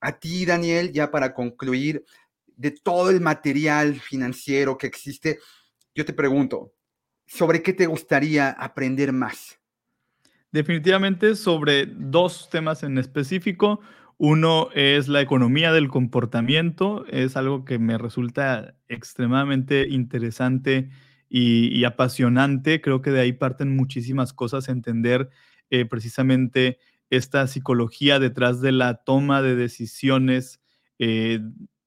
[0.00, 2.04] a ti, Daniel, ya para concluir,
[2.56, 5.38] de todo el material financiero que existe,
[5.94, 6.72] yo te pregunto,
[7.26, 9.60] ¿sobre qué te gustaría aprender más?
[10.50, 13.80] Definitivamente sobre dos temas en específico.
[14.18, 17.04] Uno es la economía del comportamiento.
[17.08, 20.90] Es algo que me resulta extremadamente interesante
[21.28, 22.80] y, apasionante.
[22.80, 25.28] Creo que de ahí parten muchísimas cosas, entender
[25.70, 26.78] eh, precisamente
[27.10, 30.60] esta psicología detrás de la toma de decisiones
[30.98, 31.40] eh,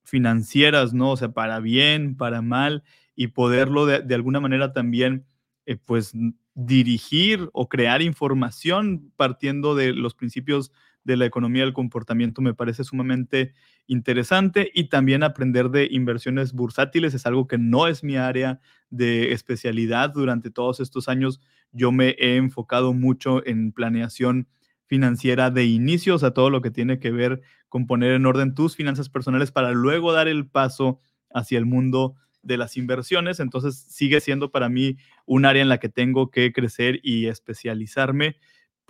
[0.03, 1.11] financieras, ¿no?
[1.11, 2.83] O sea, para bien, para mal,
[3.15, 5.25] y poderlo de, alguna manera también,
[5.65, 6.13] eh, pues,
[6.53, 10.71] dirigir o crear información partiendo de los principios
[11.03, 13.53] de la economía del comportamiento me parece sumamente
[13.87, 19.31] interesante y también aprender de inversiones bursátiles es algo que no es mi área de
[19.33, 20.11] especialidad.
[20.11, 21.41] Durante todos estos años
[21.71, 24.47] yo me he enfocado mucho en planeación
[24.85, 28.75] financiera de inicios a todo lo que tiene que ver con poner en orden tus
[28.75, 30.99] finanzas personales para luego dar el paso
[31.31, 35.77] hacia el mundo de las inversiones, entonces sigue siendo para mí un área en la
[35.77, 38.37] que tengo que crecer y especializarme,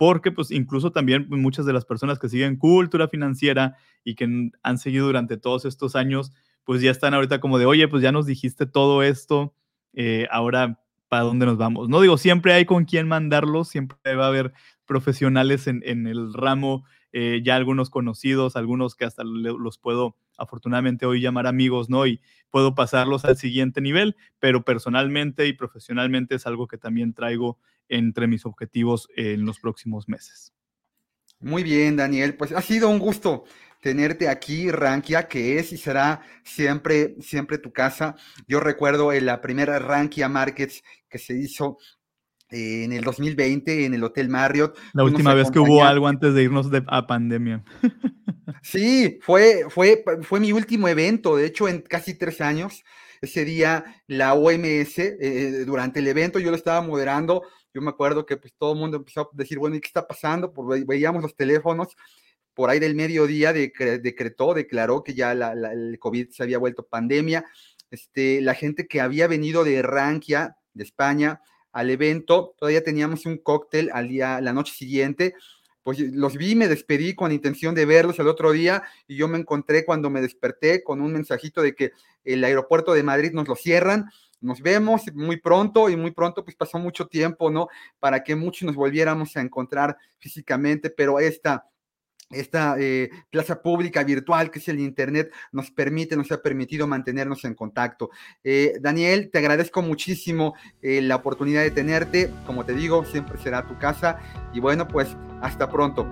[0.00, 4.78] porque pues incluso también muchas de las personas que siguen cultura financiera y que han
[4.78, 6.32] seguido durante todos estos años,
[6.64, 9.54] pues ya están ahorita como de, oye, pues ya nos dijiste todo esto,
[9.92, 10.80] eh, ahora
[11.10, 11.90] para dónde nos vamos.
[11.90, 14.54] No digo, siempre hay con quién mandarlos, siempre va a haber
[14.86, 21.06] profesionales en, en el ramo, eh, ya algunos conocidos, algunos que hasta los puedo afortunadamente
[21.06, 22.06] hoy llamar amigos, ¿no?
[22.06, 27.58] Y puedo pasarlos al siguiente nivel, pero personalmente y profesionalmente es algo que también traigo
[27.88, 30.52] entre mis objetivos en los próximos meses.
[31.40, 33.44] Muy bien, Daniel, pues ha sido un gusto
[33.80, 38.14] tenerte aquí, Rankia, que es y será siempre, siempre tu casa.
[38.46, 41.78] Yo recuerdo en la primera Rankia Markets que se hizo
[42.50, 44.76] en el 2020 en el Hotel Marriott.
[44.92, 47.64] La última vez que hubo algo antes de irnos de, a pandemia.
[48.62, 52.84] Sí, fue, fue, fue mi último evento, de hecho, en casi tres años.
[53.20, 57.42] Ese día, la OMS, eh, durante el evento, yo lo estaba moderando.
[57.72, 60.06] Yo me acuerdo que pues, todo el mundo empezó a decir, bueno, ¿y qué está
[60.06, 60.52] pasando?
[60.52, 61.96] Pues veíamos los teléfonos.
[62.54, 67.44] Por ahí del mediodía decretó, declaró que ya la, el COVID se había vuelto pandemia.
[67.90, 71.40] Este, la gente que había venido de Rankia, de España,
[71.72, 75.34] al evento, todavía teníamos un cóctel al día, la noche siguiente,
[75.82, 79.38] pues los vi, me despedí con intención de verlos el otro día y yo me
[79.38, 81.92] encontré cuando me desperté con un mensajito de que
[82.24, 84.10] el aeropuerto de Madrid nos lo cierran,
[84.40, 87.68] nos vemos muy pronto y muy pronto pues pasó mucho tiempo, ¿no?
[87.98, 91.66] Para que muchos nos volviéramos a encontrar físicamente, pero esta
[92.30, 97.44] esta eh, plaza pública virtual que es el Internet nos permite, nos ha permitido mantenernos
[97.44, 98.10] en contacto.
[98.44, 102.30] Eh, Daniel, te agradezco muchísimo eh, la oportunidad de tenerte.
[102.46, 104.18] Como te digo, siempre será tu casa.
[104.52, 106.06] Y bueno, pues hasta pronto.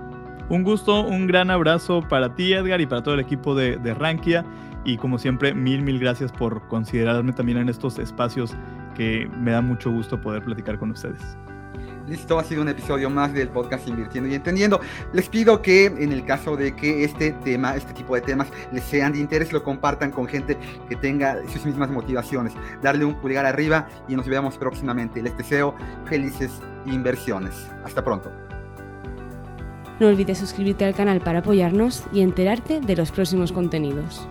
[0.50, 3.94] Un gusto, un gran abrazo para ti, Edgar, y para todo el equipo de, de
[3.94, 4.44] Rankia.
[4.84, 8.56] Y como siempre, mil, mil gracias por considerarme también en estos espacios
[8.94, 11.36] que me da mucho gusto poder platicar con ustedes.
[12.09, 14.80] Listo, ha sido un episodio más del podcast Invirtiendo y Entendiendo.
[15.12, 18.82] Les pido que en el caso de que este tema, este tipo de temas les
[18.84, 20.56] sean de interés, lo compartan con gente
[20.88, 22.54] que tenga sus mismas motivaciones.
[22.82, 25.22] Darle un pulgar arriba y nos vemos próximamente.
[25.22, 25.74] Les deseo
[26.06, 26.50] felices
[26.86, 27.68] inversiones.
[27.84, 28.32] Hasta pronto.
[30.00, 34.26] No olvides suscribirte al canal para apoyarnos y enterarte de los próximos contenidos.